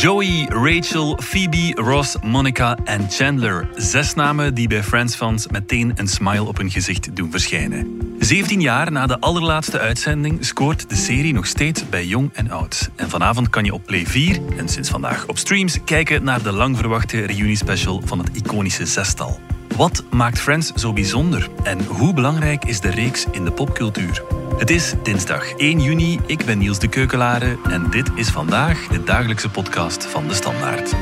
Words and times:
Joey, 0.00 0.46
Rachel, 0.48 1.18
Phoebe, 1.22 1.72
Ross, 1.74 2.16
Monica 2.22 2.78
en 2.84 3.10
Chandler. 3.10 3.68
Zes 3.74 4.14
namen 4.14 4.54
die 4.54 4.68
bij 4.68 4.82
Friends-fans 4.82 5.48
meteen 5.48 5.92
een 5.94 6.08
smile 6.08 6.44
op 6.44 6.56
hun 6.56 6.70
gezicht 6.70 7.16
doen 7.16 7.30
verschijnen. 7.30 8.00
17 8.18 8.60
jaar 8.60 8.92
na 8.92 9.06
de 9.06 9.20
allerlaatste 9.20 9.78
uitzending 9.78 10.44
scoort 10.44 10.88
de 10.88 10.94
serie 10.94 11.32
nog 11.32 11.46
steeds 11.46 11.88
bij 11.88 12.06
jong 12.06 12.30
en 12.32 12.50
oud. 12.50 12.90
En 12.96 13.08
vanavond 13.08 13.50
kan 13.50 13.64
je 13.64 13.74
op 13.74 13.84
Play 13.86 14.06
4 14.06 14.40
en 14.56 14.68
sinds 14.68 14.88
vandaag 14.88 15.26
op 15.26 15.38
streams 15.38 15.78
kijken 15.84 16.24
naar 16.24 16.42
de 16.42 16.52
lang 16.52 16.76
verwachte 16.76 17.20
reuniespecial 17.20 18.02
van 18.04 18.18
het 18.18 18.30
iconische 18.32 18.86
zestal. 18.86 19.40
Wat 19.76 20.04
maakt 20.10 20.40
Friends 20.40 20.72
zo 20.72 20.92
bijzonder 20.92 21.48
en 21.62 21.84
hoe 21.84 22.14
belangrijk 22.14 22.64
is 22.64 22.80
de 22.80 22.90
reeks 22.90 23.26
in 23.30 23.44
de 23.44 23.52
popcultuur? 23.52 24.37
Het 24.58 24.70
is 24.70 24.94
dinsdag 25.02 25.52
1 25.56 25.80
juni, 25.80 26.18
ik 26.26 26.44
ben 26.44 26.58
Niels 26.58 26.78
de 26.78 26.88
Keukelare 26.88 27.58
en 27.62 27.90
dit 27.90 28.10
is 28.14 28.28
vandaag 28.28 28.86
de 28.86 29.04
dagelijkse 29.04 29.48
podcast 29.48 30.06
van 30.06 30.28
De 30.28 30.34
Standaard. 30.34 30.94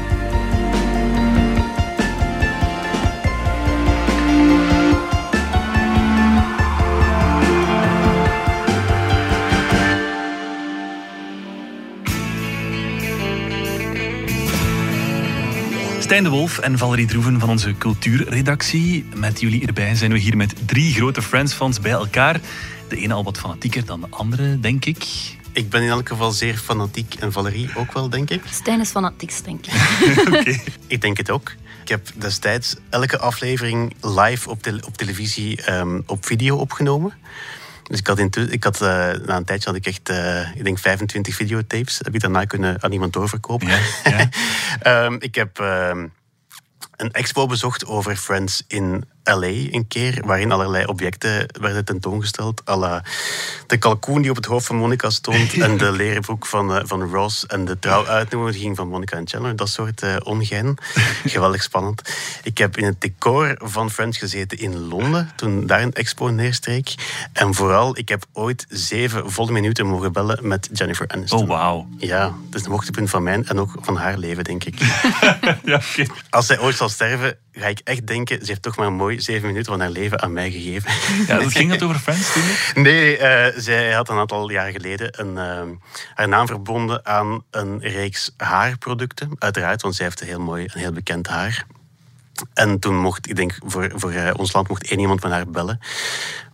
Stijn 16.07 16.23
de 16.23 16.31
Wolf 16.31 16.59
en 16.59 16.79
Valerie 16.79 17.07
Droeven 17.07 17.41
van 17.41 17.51
onze 17.51 17.75
cultuurredactie. 17.79 19.05
Met 19.15 19.41
jullie 19.41 19.67
erbij 19.67 19.95
zijn 19.95 20.13
we 20.13 20.19
hier 20.19 20.37
met 20.37 20.55
drie 20.67 20.95
grote 20.95 21.23
Friends-fans 21.23 21.81
bij 21.81 21.91
elkaar. 21.91 22.41
De 22.89 22.97
ene 22.97 23.15
al 23.15 23.25
wat 23.25 23.39
fanatieker 23.39 23.85
dan 23.85 24.01
de 24.01 24.07
andere, 24.11 24.61
denk 24.61 24.85
ik. 24.85 25.05
Ik 25.53 25.71
ben 25.71 25.83
in 25.83 25.89
elk 25.89 26.09
geval 26.09 26.31
zeer 26.31 26.57
fanatiek 26.57 27.15
en 27.15 27.33
Valerie 27.33 27.71
ook 27.75 27.93
wel, 27.93 28.09
denk 28.09 28.31
ik. 28.31 28.43
Stijn 28.51 28.81
is 28.81 28.91
fanatiek, 28.91 29.45
denk 29.45 29.67
ik. 29.67 29.73
Oké. 30.39 30.57
Ik 30.87 31.01
denk 31.01 31.17
het 31.17 31.31
ook. 31.31 31.53
Ik 31.83 31.89
heb 31.89 32.09
destijds 32.15 32.77
elke 32.91 33.19
aflevering 33.19 33.95
live 34.01 34.51
op, 34.51 34.63
tele- 34.63 34.83
op 34.87 34.97
televisie 34.97 35.63
ehm, 35.63 36.01
op 36.07 36.27
video 36.27 36.57
opgenomen. 36.57 37.13
Dus 37.83 37.99
ik 37.99 38.07
had, 38.07 38.19
ik 38.37 38.65
had 38.65 38.81
eh, 38.83 38.89
na 39.27 39.37
een 39.37 39.45
tijdje 39.45 39.69
had 39.69 39.79
ik 39.79 39.87
echt, 39.87 40.09
eh, 40.09 40.57
ik 40.57 40.65
denk 40.65 40.79
25 40.79 41.35
videotapes. 41.35 41.99
Heb 41.99 42.15
ik 42.15 42.21
daarna 42.21 42.45
kunnen 42.45 42.83
aan 42.83 42.93
iemand 42.93 43.13
doorverkopen. 43.13 43.69
Ja, 43.69 43.79
ja. 44.05 44.29
Ehm, 45.05 45.17
ik 45.19 45.35
heb 45.35 45.59
ehm, 45.59 46.07
een 46.97 47.13
expo 47.13 47.47
bezocht 47.47 47.87
over 47.87 48.17
Friends 48.17 48.65
in 48.69 49.05
LA 49.35 49.47
een 49.47 49.85
keer, 49.89 50.23
waarin 50.25 50.53
allerlei 50.53 50.85
objecten 50.85 51.47
werden 51.61 51.85
tentoongesteld. 51.85 52.63
à 52.69 52.77
la 52.77 53.03
de 53.67 53.77
kalkoen 53.79 54.23
die 54.23 54.31
op 54.31 54.37
het 54.37 54.47
hoofd 54.47 54.67
van 54.67 54.77
Monica 54.77 55.11
stond 55.11 55.55
en 55.55 55.77
de 55.77 55.93
leren 56.03 56.23
broek 56.23 56.47
van, 56.47 56.75
eh, 56.75 56.83
van 56.85 57.03
Ross 57.03 57.47
en 57.47 57.65
de 57.65 57.79
trouwuitnodiging 57.79 58.77
van 58.77 58.89
Monica 58.89 59.17
en 59.17 59.29
Chandler. 59.29 59.57
Dat 59.57 59.69
soort 59.69 60.03
eh 60.03 60.17
ongein. 60.23 60.79
Geweldig 61.25 61.63
spannend. 61.63 62.03
Ik 62.43 62.59
heb 62.59 62.77
in 62.77 62.85
het 62.85 63.01
decor 63.01 63.55
van 63.63 63.91
Friends 63.91 64.19
gezeten 64.19 64.59
in 64.59 64.89
Londen, 64.89 65.31
toen 65.37 65.67
daar 65.67 65.83
een 65.83 65.93
expo 65.93 66.29
neerstreek. 66.29 66.95
En 67.33 67.55
vooral, 67.55 67.99
ik 67.99 68.09
heb 68.09 68.25
ooit 68.33 68.67
zeven 68.69 69.31
volle 69.31 69.53
minuten 69.53 69.87
mogen 69.87 70.13
bellen 70.13 70.49
met 70.49 70.69
Jennifer 70.73 71.09
Aniston. 71.09 71.41
Oh, 71.41 71.49
wauw. 71.49 71.89
Ja, 71.99 72.35
dat 72.51 72.61
is 72.61 72.67
een 72.67 72.73
hoogtepunt 72.73 73.11
van 73.11 73.23
mijn 73.23 73.47
en 73.47 73.61
ook 73.61 73.71
van 73.81 73.97
haar 73.97 74.19
leven, 74.19 74.45
denk 74.45 74.65
ik. 74.65 74.75
Ja. 75.65 75.81
Als 76.31 76.47
zij 76.47 76.61
ooit 76.61 76.77
zal 76.77 76.89
sterven, 76.89 77.39
ga 77.61 77.67
ik 77.67 77.81
echt 77.85 78.07
denken... 78.07 78.39
ze 78.39 78.47
heeft 78.47 78.63
toch 78.63 78.77
maar 78.77 78.93
mooi 78.93 79.21
zeven 79.21 79.47
minuten 79.47 79.73
van 79.73 79.81
haar 79.81 79.91
leven 79.91 80.23
aan 80.23 80.33
mij 80.33 80.51
gegeven. 80.51 80.91
Ja, 81.27 81.39
dat 81.39 81.53
ging 81.53 81.71
het 81.71 81.83
over 81.83 81.99
Friends 81.99 82.33
toen? 82.33 82.43
Nee, 82.83 83.17
eh, 83.17 83.53
zij 83.57 83.93
had 83.93 84.09
een 84.09 84.19
aantal 84.19 84.51
jaar 84.51 84.71
geleden 84.71 85.21
een, 85.21 85.39
eh, 85.39 85.77
haar 86.15 86.29
naam 86.29 86.47
verbonden 86.47 87.07
aan 87.07 87.43
een 87.51 87.81
reeks 87.81 88.35
haarproducten. 88.37 89.31
Uiteraard, 89.39 89.83
want 89.83 89.95
zij 89.95 90.05
heeft 90.05 90.21
een 90.21 90.27
heel 90.27 90.41
mooi 90.41 90.65
en 90.65 90.81
heel 90.81 90.93
bekend 90.93 91.27
haar. 91.27 91.67
En 92.55 92.79
toen 92.79 92.97
mocht, 92.97 93.29
ik 93.29 93.37
denk, 93.37 93.59
voor, 93.67 93.93
voor 93.95 94.11
eh, 94.11 94.31
ons 94.37 94.53
land 94.53 94.69
mocht 94.69 94.91
één 94.91 95.01
iemand 95.01 95.23
met 95.23 95.33
haar 95.33 95.51
bellen. 95.51 95.81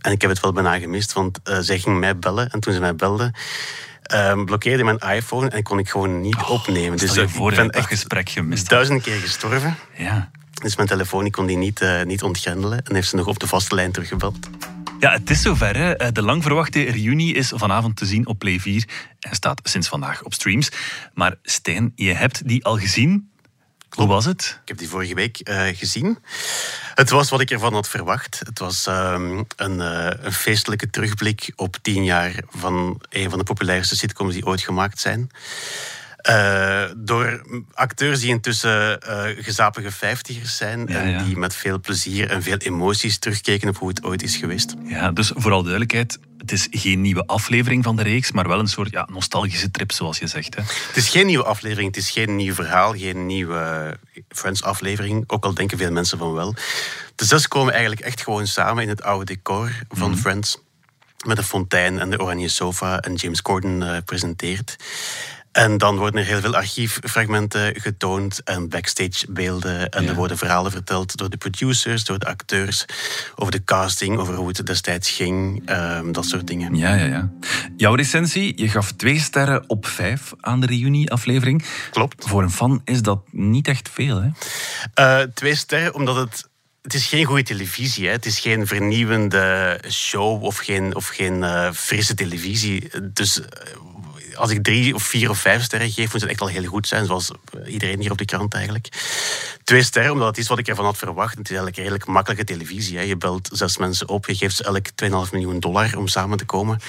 En 0.01 0.13
ik 0.13 0.21
heb 0.21 0.31
het 0.31 0.41
wel 0.41 0.53
bijna 0.53 0.79
gemist, 0.79 1.13
want 1.13 1.39
zij 1.61 1.79
ging 1.79 1.99
mij 1.99 2.19
bellen. 2.19 2.51
En 2.51 2.61
toen 2.61 2.73
ze 2.73 2.81
mij 2.81 2.95
belde, 2.95 3.33
blokkeerde 4.45 4.85
mijn 4.85 4.99
iPhone 4.99 5.49
en 5.49 5.63
kon 5.63 5.79
ik 5.79 5.89
gewoon 5.91 6.21
niet 6.21 6.43
opnemen. 6.49 6.99
Stel 6.99 7.15
Dus 7.15 7.35
ik 7.35 7.55
ben 7.55 7.71
echt 7.71 7.87
gesprek 7.87 8.29
gemist 8.29 8.69
duizend 8.69 9.03
keer 9.03 9.17
gestorven. 9.17 9.77
Ja. 9.97 10.31
Dus 10.63 10.77
mijn 10.77 10.89
telefoon 10.89 11.25
ik 11.27 11.33
kon 11.33 11.47
die 11.47 11.57
niet, 11.57 11.81
eh, 11.81 12.03
niet 12.03 12.23
ontgrendelen. 12.23 12.83
En 12.85 12.95
heeft 12.95 13.09
ze 13.09 13.17
nog 13.17 13.27
op 13.27 13.39
de 13.39 13.47
vaste 13.47 13.75
lijn 13.75 13.93
teruggebeld. 13.93 14.37
Ja, 14.99 15.13
het 15.13 15.31
is 15.31 15.43
zover. 15.43 15.77
Hè. 15.77 15.97
Eh, 15.97 16.09
De 16.13 16.23
lang 16.23 16.43
verwachte 16.43 16.83
reunie 16.83 17.35
is 17.35 17.53
vanavond 17.55 17.97
te 17.97 18.07
zien 18.07 18.27
op 18.27 18.39
Play 18.39 18.61
4 18.61 18.89
en 19.21 19.35
staat 19.35 19.61
sinds 19.63 19.89
vandaag 19.89 20.23
op 20.23 20.35
streams. 20.35 20.71
Maar 21.15 21.35
Stijn, 21.43 21.93
je 21.95 22.13
hebt 22.13 22.49
die 22.49 22.65
al 22.65 22.79
gezien. 22.79 23.31
Hoe 23.91 24.07
was 24.07 24.25
het? 24.25 24.59
Ik 24.63 24.69
heb 24.69 24.79
die 24.79 24.89
vorige 24.89 25.15
week 25.15 25.39
eh, 25.39 25.77
gezien. 25.77 26.19
Het 26.95 27.11
was 27.11 27.31
wat 27.31 27.41
ik 27.41 27.51
ervan 27.51 27.75
had 27.75 27.89
verwacht. 27.89 28.41
Het 28.45 28.59
was 28.59 28.87
ehm, 28.87 29.43
een, 29.57 29.79
een 30.25 30.33
feestelijke 30.33 30.91
terugblik 30.91 31.53
op 31.57 31.77
tien 31.83 32.05
jaar 32.05 32.43
van 32.49 33.01
een 33.09 33.31
van 33.31 33.39
de 33.39 33.45
populairste 33.45 33.97
sitcoms 33.97 34.35
die 34.35 34.47
ooit 34.47 34.61
gemaakt 34.61 35.01
zijn. 35.01 35.31
Eh, 36.23 36.85
door 36.97 37.43
acteurs 37.73 38.21
die 38.21 38.29
intussen 38.29 39.01
eh 39.01 39.45
gezapige 39.45 39.91
vijftigers 39.91 40.57
zijn 40.57 40.87
Ja, 40.87 41.01
en 41.01 41.11
ja. 41.11 41.23
die 41.23 41.37
met 41.37 41.55
veel 41.55 41.81
plezier 41.81 42.31
en 42.31 42.43
veel 42.43 42.57
emoties 42.57 43.19
terugkeken 43.19 43.69
op 43.69 43.77
hoe 43.77 43.89
het 43.89 44.05
ooit 44.05 44.23
is 44.23 44.37
geweest. 44.37 44.75
Ja, 44.85 45.11
dus 45.11 45.33
vooral 45.35 45.61
duidelijkheid. 45.63 46.19
Het 46.39 46.53
is 46.53 46.67
geen 46.71 47.01
nieuwe 47.01 47.27
aflevering 47.27 47.85
van 47.85 47.97
de 47.97 48.03
reeks, 48.03 48.33
maar 48.33 48.49
wel 48.49 48.59
een 48.59 48.69
soort 48.69 48.91
ja, 48.91 49.09
nostalgische 49.13 49.71
trip, 49.71 49.93
zoals 49.93 50.19
je 50.19 50.27
zegt. 50.27 50.55
Hè. 50.55 50.63
Het 50.63 50.97
is 50.97 51.09
geen 51.09 51.27
nieuwe 51.27 51.45
aflevering, 51.45 51.95
het 51.95 51.97
is 52.05 52.11
geen 52.11 52.37
nieuw 52.37 52.55
verhaal, 52.55 52.93
geen 52.93 53.27
nieuwe 53.27 53.97
Friends-aflevering. 54.29 55.25
Ook 55.27 55.45
al 55.45 55.55
denken 55.55 55.79
veel 55.79 55.93
mensen 55.93 56.19
van 56.19 56.33
wel. 56.33 56.55
De 57.17 57.25
zes 57.25 57.49
komen 57.49 57.73
eigenlijk 57.73 58.03
echt 58.03 58.23
gewoon 58.23 58.47
samen 58.47 58.83
in 58.83 58.89
het 58.89 59.03
oude 59.03 59.25
decor 59.25 59.71
van 59.89 60.19
Friends. 60.19 60.59
Met 61.27 61.39
een 61.39 61.45
fontein 61.45 61.99
en 61.99 62.11
de 62.11 62.21
oranje 62.21 62.49
sofa 62.49 63.01
en 63.01 63.15
James 63.15 63.43
Corden 63.43 63.83
eh, 63.83 64.03
presenteert. 64.05 64.77
En 65.53 65.79
dan 65.79 65.97
worden 65.97 66.21
er 66.21 66.27
heel 66.27 66.41
veel 66.41 66.55
archieffragmenten 66.57 67.81
getoond 67.81 68.43
en 68.43 68.69
backstage-beelden. 68.69 69.89
En 69.89 70.03
Ja. 70.03 70.09
er 70.09 70.15
worden 70.15 70.39
verhalen 70.39 70.71
verteld 70.71 71.17
door 71.17 71.31
de 71.31 71.37
producers, 71.37 72.05
door 72.05 72.19
de 72.19 72.27
acteurs, 72.27 72.85
over 73.35 73.53
de 73.53 73.65
casting, 73.65 74.19
over 74.19 74.35
hoe 74.35 74.49
het 74.49 74.67
destijds 74.67 75.11
ging, 75.11 75.63
ehm, 75.67 76.13
dat 76.13 76.25
soort 76.27 76.47
dingen. 76.47 76.75
Ja, 76.77 76.95
ja, 76.95 77.05
ja. 77.05 77.31
Jouw 77.77 77.95
recensie, 77.95 78.53
je 78.57 78.69
gaf 78.69 78.93
twee 78.93 79.19
sterren 79.21 79.65
op 79.67 79.87
vijf 79.87 80.33
aan 80.41 80.61
de 80.61 80.67
reunie-aflevering. 80.67 81.65
Klopt. 81.91 82.25
Voor 82.29 82.43
een 82.43 82.51
fan 82.51 82.81
is 82.85 83.03
dat 83.03 83.21
niet 83.31 83.69
echt 83.69 83.89
veel, 83.93 84.23
hè? 84.23 84.29
Eh, 84.95 85.27
twee 85.35 85.55
sterren, 85.55 85.95
omdat 85.95 86.17
het. 86.17 86.51
Het 86.83 86.95
is 86.95 87.07
geen 87.07 87.25
goede 87.25 87.43
televisie. 87.43 88.07
Hè. 88.07 88.13
Het 88.13 88.27
is 88.27 88.39
geen 88.41 88.67
vernieuwende 88.67 89.81
show 89.91 90.43
of 90.45 90.57
geen, 90.57 90.95
of 90.95 91.07
geen 91.07 91.43
eh, 91.43 91.71
frisse 91.73 92.15
televisie. 92.15 92.91
Dus 93.13 93.41
eh, 93.41 93.47
als 94.37 94.51
ik 94.51 94.63
drie 94.63 94.95
of 94.95 95.03
vier 95.03 95.31
of 95.31 95.39
vijf 95.39 95.63
sterren 95.63 95.91
geef, 95.91 96.13
moet 96.13 96.21
het 96.21 96.31
echt 96.31 96.41
al 96.41 96.47
heel 96.47 96.65
goed 96.65 96.87
zijn. 96.89 97.07
Zoals 97.07 97.31
iedereen 97.67 98.01
hier 98.01 98.11
op 98.11 98.19
de 98.19 98.25
krant 98.25 98.55
eigenlijk. 98.55 98.89
Twee 99.65 99.83
sterren, 99.83 100.13
omdat 100.13 100.27
het 100.29 100.39
is 100.39 100.49
wat 100.49 100.59
ik 100.59 100.69
ervan 100.69 100.85
had 100.85 100.97
verwacht. 100.99 101.31
Het 101.39 101.41
is 101.51 101.57
eigenlijk 101.57 101.77
redelijk 101.77 102.07
makkelijke 102.07 102.45
televisie. 102.45 102.97
Hè. 102.97 103.03
Je 103.03 103.17
belt 103.17 103.49
zes 103.53 103.77
mensen 103.77 104.09
op, 104.09 104.27
je 104.27 104.35
geeft 104.35 104.57
ze 104.57 104.65
elk 104.65 104.87
2,5 105.27 105.33
miljoen 105.33 105.61
dollar 105.61 105.97
om 105.97 106.09
samen 106.09 106.39
te 106.39 106.45
komen. 106.45 106.81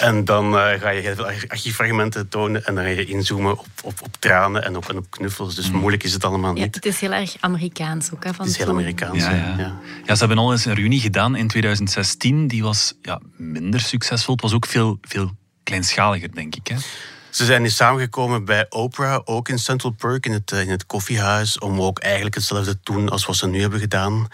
En 0.00 0.24
dan 0.24 0.58
eh, 0.58 0.80
ga 0.80 0.88
je 0.90 1.00
heel 1.00 1.14
veel 1.14 1.26
arch- 1.26 1.48
archieffragmenten 1.48 2.28
tonen 2.28 2.64
en 2.66 2.74
dan 2.74 2.84
ga 2.84 2.90
je 2.90 3.04
inzoomen 3.04 3.52
op, 3.58 3.66
op, 3.82 4.02
op 4.02 4.16
tranen 4.18 4.64
en 4.64 4.76
op, 4.76 4.88
en 4.88 4.96
op 4.96 5.10
knuffels. 5.10 5.54
Dus 5.54 5.70
moeilijk 5.70 6.02
is 6.04 6.12
het 6.12 6.24
allemaal 6.24 6.56
Ja, 6.56 6.62
niet. 6.64 6.74
het 6.74 6.86
is 6.86 7.00
heel 7.00 7.12
erg 7.12 7.36
Amerikaans 7.40 8.10
ook. 8.14 8.24
Hè, 8.24 8.34
van 8.34 8.44
Het 8.44 8.54
is 8.54 8.60
heel 8.60 8.68
Amerikaans. 8.68 9.18
Ja, 9.18 9.28
hè. 9.30 9.36
ja. 9.36 9.58
Ja. 9.58 9.78
Ja, 10.06 10.12
ze 10.14 10.18
hebben 10.18 10.38
al 10.38 10.52
eens 10.52 10.64
een 10.64 10.74
reunie 10.74 11.00
gedaan 11.00 11.36
in 11.36 11.48
2016. 11.48 12.46
Die 12.48 12.62
was 12.62 12.94
ja, 13.02 13.20
minder 13.36 13.80
succesvol. 13.80 14.32
Het 14.34 14.42
was 14.42 14.52
ook 14.52 14.66
veel, 14.66 14.98
veel 15.02 15.30
kleinschaliger, 15.64 16.34
denk 16.34 16.54
ik. 16.56 16.66
Hè? 16.66 16.76
Ze 17.30 17.44
zijn 17.44 17.62
nu 17.62 17.68
samengekomen 17.68 18.44
bij 18.44 18.66
Oprah, 18.68 19.20
ook 19.24 19.48
in 19.48 19.58
Central 19.58 19.92
Park, 19.92 20.26
in 20.26 20.32
het, 20.32 20.52
eh, 20.52 20.60
in 20.60 20.70
het 20.70 20.86
koffiehuis, 20.86 21.58
om 21.58 21.80
ook 21.80 21.98
eigenlijk 21.98 22.34
hetzelfde 22.34 22.80
te 22.80 22.92
doen 22.92 23.08
als 23.08 23.26
wat 23.26 23.36
ze 23.36 23.46
nu 23.46 23.60
hebben 23.60 23.80
gedaan. 23.80 24.28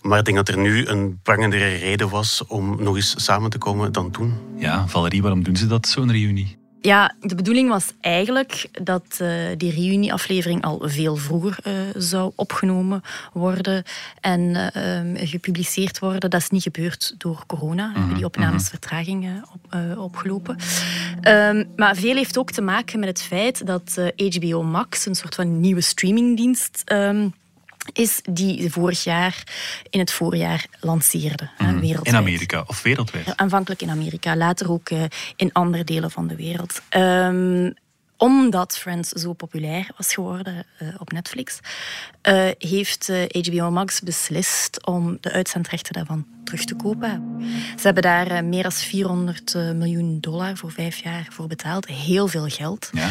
Maar 0.00 0.18
ik 0.18 0.24
denk 0.24 0.36
dat 0.36 0.48
er 0.48 0.58
nu 0.58 0.86
een 0.86 1.20
prangendere 1.22 1.74
reden 1.76 2.08
was 2.08 2.44
om 2.46 2.82
nog 2.82 2.96
eens 2.96 3.24
samen 3.24 3.50
te 3.50 3.58
komen 3.58 3.92
dan 3.92 4.10
toen. 4.10 4.34
Ja, 4.56 4.88
Valerie, 4.88 5.22
waarom 5.22 5.42
doen 5.42 5.56
ze 5.56 5.66
dat, 5.66 5.88
zo'n 5.88 6.12
reunie? 6.12 6.59
Ja, 6.82 7.14
de 7.20 7.34
bedoeling 7.34 7.68
was 7.68 7.92
eigenlijk 8.00 8.68
dat 8.82 9.16
eh, 9.18 9.28
die 9.56 9.70
reunieaflevering 9.70 10.62
al 10.62 10.80
veel 10.82 11.16
vroeger 11.16 11.58
eh, 11.62 11.72
zou 11.94 12.32
opgenomen 12.34 13.02
worden 13.32 13.84
en 14.20 14.56
eh, 14.56 14.98
ehm, 14.98 15.26
gepubliceerd 15.26 15.98
worden. 15.98 16.30
Dat 16.30 16.40
is 16.40 16.50
niet 16.50 16.62
gebeurd 16.62 17.14
door 17.18 17.42
corona. 17.46 17.92
Hebben 17.94 18.14
die 18.14 18.24
opnames 18.24 18.68
vertraging 18.68 19.24
eh, 19.24 19.30
op, 19.54 19.72
eh, 19.72 20.02
opgelopen. 20.02 20.56
Ehm, 21.20 21.64
maar 21.76 21.96
veel 21.96 22.14
heeft 22.14 22.38
ook 22.38 22.50
te 22.50 22.62
maken 22.62 22.98
met 22.98 23.08
het 23.08 23.22
feit 23.22 23.66
dat 23.66 24.00
HBO 24.16 24.62
Max, 24.62 25.06
een 25.06 25.14
soort 25.14 25.34
van 25.34 25.60
nieuwe 25.60 25.80
streamingdienst, 25.80 26.82
ehm, 26.84 27.28
is 27.92 28.20
die 28.30 28.72
vorig 28.72 29.04
jaar 29.04 29.42
in 29.90 29.98
het 29.98 30.12
voorjaar 30.12 30.66
lanceerde. 30.80 31.50
In 31.58 31.80
wereldwijd. 31.80 32.16
Amerika 32.16 32.64
of 32.66 32.82
wereldwijd? 32.82 33.36
Aanvankelijk 33.36 33.82
in 33.82 33.90
Amerika, 33.90 34.36
later 34.36 34.70
ook 34.70 34.90
eh, 34.90 35.02
in 35.36 35.52
andere 35.52 35.84
delen 35.84 36.10
van 36.10 36.26
de 36.26 36.36
wereld. 36.36 36.82
Ehm, 36.88 37.70
omdat 38.16 38.78
Friends 38.78 39.08
zo 39.08 39.32
populair 39.32 39.86
was 39.96 40.14
geworden 40.14 40.66
uh, 40.82 40.88
op 40.98 41.12
Netflix, 41.12 41.60
uh, 42.28 42.48
heeft 42.58 43.08
uh, 43.08 43.22
HBO 43.28 43.70
Max 43.70 44.00
beslist 44.00 44.86
om 44.86 45.18
de 45.20 45.32
uitzendrechten 45.32 45.92
daarvan 45.92 46.26
terug 46.44 46.64
te 46.64 46.74
kopen. 46.74 47.38
Ze 47.76 47.82
hebben 47.82 48.02
daar 48.02 48.44
meer 48.44 48.62
dan 48.62 48.72
400 48.72 49.54
miljoen 49.54 50.20
dollar 50.20 50.56
voor 50.56 50.72
vijf 50.72 50.96
jaar 50.96 51.26
voor 51.30 51.46
betaald. 51.46 51.86
Heel 51.86 52.28
veel 52.28 52.46
geld. 52.46 52.90
Ja. 52.92 53.08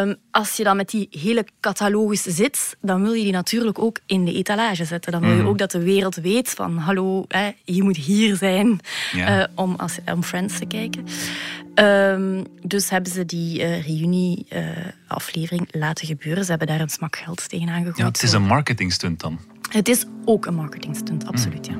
Um, 0.00 0.16
als 0.30 0.56
je 0.56 0.64
dan 0.64 0.76
met 0.76 0.90
die 0.90 1.08
hele 1.10 1.46
catalogus 1.60 2.22
zit, 2.22 2.76
dan 2.80 3.02
wil 3.02 3.12
je 3.12 3.22
die 3.22 3.32
natuurlijk 3.32 3.78
ook 3.78 3.98
in 4.06 4.24
de 4.24 4.32
etalage 4.32 4.84
zetten. 4.84 5.12
Dan 5.12 5.20
wil 5.20 5.30
je 5.30 5.42
mm. 5.42 5.46
ook 5.46 5.58
dat 5.58 5.70
de 5.70 5.82
wereld 5.82 6.14
weet 6.14 6.50
van 6.50 6.76
hallo, 6.76 7.24
hè, 7.28 7.50
je 7.64 7.82
moet 7.82 7.96
hier 7.96 8.36
zijn 8.36 8.80
ja. 9.12 9.48
om, 9.54 9.74
als, 9.74 9.98
om 10.12 10.22
Friends 10.22 10.58
te 10.58 10.66
kijken. 10.66 11.04
Um, 11.74 12.44
dus 12.62 12.90
hebben 12.90 13.12
ze 13.12 13.24
die 13.24 13.60
uh, 13.60 13.86
reunie-aflevering 13.86 15.74
uh, 15.74 15.80
laten 15.80 16.06
gebeuren. 16.06 16.44
Ze 16.44 16.50
hebben 16.50 16.68
daar 16.68 16.80
een 16.80 16.88
smak 16.88 17.16
geld 17.16 17.48
tegenaan 17.48 17.78
gegooid. 17.78 17.96
Ja, 17.96 18.04
het 18.04 18.22
is 18.22 18.32
een 18.32 18.46
marketingstunt 18.46 19.20
dan. 19.20 19.38
Het 19.70 19.88
is 19.88 20.04
ook 20.24 20.46
een 20.46 20.54
marketingstunt, 20.54 21.26
absoluut, 21.26 21.66
ja. 21.66 21.76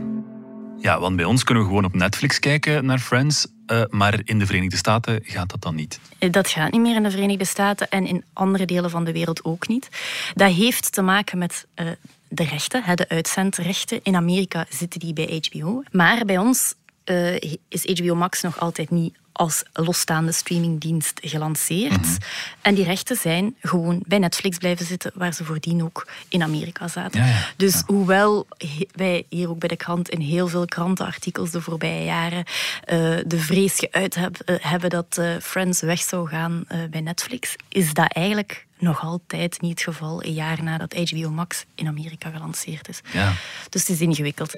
Ja, 0.80 1.00
want 1.00 1.16
bij 1.16 1.24
ons 1.24 1.44
kunnen 1.44 1.62
we 1.62 1.68
gewoon 1.68 1.84
op 1.84 1.94
Netflix 1.94 2.38
kijken 2.38 2.84
naar 2.84 2.98
Friends, 2.98 3.46
uh, 3.66 3.82
maar 3.90 4.20
in 4.24 4.38
de 4.38 4.46
Verenigde 4.46 4.76
Staten 4.76 5.20
gaat 5.22 5.50
dat 5.50 5.62
dan 5.62 5.74
niet. 5.74 6.00
Dat 6.30 6.48
gaat 6.48 6.72
niet 6.72 6.80
meer 6.80 6.96
in 6.96 7.02
de 7.02 7.10
Verenigde 7.10 7.44
Staten 7.44 7.88
en 7.88 8.06
in 8.06 8.24
andere 8.32 8.64
delen 8.64 8.90
van 8.90 9.04
de 9.04 9.12
wereld 9.12 9.44
ook 9.44 9.68
niet. 9.68 9.88
Dat 10.34 10.52
heeft 10.52 10.92
te 10.92 11.02
maken 11.02 11.38
met 11.38 11.66
uh, 11.76 11.86
de 12.28 12.44
rechten, 12.44 12.96
de 12.96 13.08
uitzendrechten. 13.08 14.00
In 14.02 14.16
Amerika 14.16 14.66
zitten 14.68 15.00
die 15.00 15.12
bij 15.12 15.42
HBO. 15.50 15.82
Maar 15.90 16.24
bij 16.24 16.38
ons 16.38 16.74
uh, 17.10 17.36
is 17.68 18.00
HBO 18.00 18.14
Max 18.14 18.42
nog 18.42 18.60
altijd 18.60 18.90
niet 18.90 19.14
als 19.38 19.62
losstaande 19.72 20.32
streamingdienst 20.32 21.20
gelanceerd. 21.22 22.00
Mhm. 22.00 22.16
En 22.62 22.74
die 22.74 22.84
rechten 22.84 23.16
zijn 23.16 23.56
gewoon 23.60 24.02
bij 24.06 24.18
Netflix 24.18 24.58
blijven 24.58 24.86
zitten, 24.86 25.12
waar 25.14 25.32
ze 25.32 25.44
voordien 25.44 25.82
ook 25.82 26.08
in 26.28 26.42
Amerika 26.42 26.88
zaten. 26.88 27.24
Dus 27.56 27.82
hoewel 27.86 28.46
wij 28.92 29.24
hier 29.28 29.48
ook 29.48 29.58
bij 29.58 29.68
de 29.68 29.76
krant 29.76 30.08
in 30.08 30.20
heel 30.20 30.48
veel 30.48 30.64
krantenartikels 30.64 31.50
de 31.50 31.60
voorbije 31.60 32.04
jaren 32.04 32.44
uh, 32.46 33.16
de 33.26 33.38
vrees 33.38 33.78
geuit 33.78 34.14
heb, 34.14 34.36
uh, 34.46 34.56
hebben 34.60 34.90
dat 34.90 35.16
uh, 35.18 35.36
Friends 35.42 35.80
weg 35.80 36.00
zou 36.00 36.28
gaan 36.28 36.66
bij 36.90 37.00
Netflix, 37.00 37.56
is 37.68 37.92
dat 37.92 38.12
eigenlijk 38.12 38.66
nog 38.78 39.02
altijd 39.02 39.60
niet 39.60 39.70
het 39.70 39.94
geval, 39.94 40.24
een 40.24 40.34
jaar 40.34 40.62
nadat 40.62 40.94
HBO 40.94 41.30
Max 41.30 41.64
in 41.74 41.86
Amerika 41.86 42.30
gelanceerd 42.30 42.88
is. 42.88 43.00
Ja. 43.12 43.32
Dus 43.68 43.80
het 43.80 43.90
is 43.90 44.00
ingewikkeld. 44.00 44.54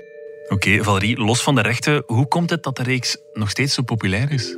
Oké, 0.50 0.68
okay, 0.68 0.82
Valerie, 0.82 1.16
los 1.16 1.42
van 1.42 1.54
de 1.54 1.60
rechten, 1.60 2.02
hoe 2.06 2.28
komt 2.28 2.50
het 2.50 2.62
dat 2.62 2.76
de 2.76 2.82
reeks 2.82 3.16
nog 3.34 3.50
steeds 3.50 3.74
zo 3.74 3.82
populair 3.82 4.32
is? 4.32 4.56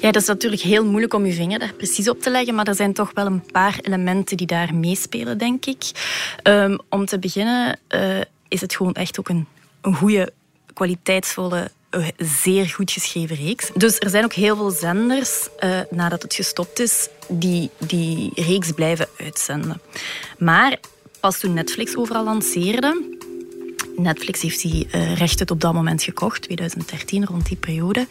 Ja, 0.00 0.10
dat 0.10 0.22
is 0.22 0.28
natuurlijk 0.28 0.62
heel 0.62 0.84
moeilijk 0.84 1.14
om 1.14 1.26
je 1.26 1.32
vinger 1.32 1.58
daar 1.58 1.72
precies 1.72 2.08
op 2.08 2.20
te 2.20 2.30
leggen, 2.30 2.54
maar 2.54 2.66
er 2.66 2.74
zijn 2.74 2.92
toch 2.92 3.10
wel 3.14 3.26
een 3.26 3.42
paar 3.52 3.78
elementen 3.82 4.36
die 4.36 4.46
daar 4.46 4.74
meespelen, 4.74 5.38
denk 5.38 5.66
ik. 5.66 5.82
Um, 6.42 6.78
om 6.88 7.06
te 7.06 7.18
beginnen 7.18 7.78
uh, 7.88 8.20
is 8.48 8.60
het 8.60 8.76
gewoon 8.76 8.94
echt 8.94 9.18
ook 9.18 9.28
een, 9.28 9.46
een 9.80 9.94
goede, 9.94 10.32
kwaliteitsvolle 10.74 11.70
eh, 11.90 12.06
zeer 12.16 12.66
goed 12.66 12.90
geschreven 12.90 13.36
reeks. 13.36 13.70
Dus 13.74 13.98
er 13.98 14.10
zijn 14.10 14.24
ook 14.24 14.32
heel 14.32 14.56
veel 14.56 14.70
zenders, 14.70 15.48
uh, 15.60 15.80
nadat 15.90 16.22
het 16.22 16.34
gestopt 16.34 16.80
is, 16.80 17.08
die 17.28 17.70
die 17.78 18.30
reeks 18.34 18.72
blijven 18.72 19.08
uitzenden. 19.18 19.80
Maar 20.38 20.78
pas 21.20 21.38
toen 21.38 21.54
Netflix 21.54 21.96
overal 21.96 22.24
lanceerde, 22.24 23.17
Netflix 23.98 24.42
heeft 24.42 24.62
die 24.62 24.88
uh, 24.94 25.16
rechten 25.16 25.50
op 25.50 25.60
dat 25.60 25.72
moment 25.72 26.02
gekocht, 26.02 26.42
2013, 26.42 27.24
rond 27.24 27.46
die 27.46 27.56
periode. 27.56 28.06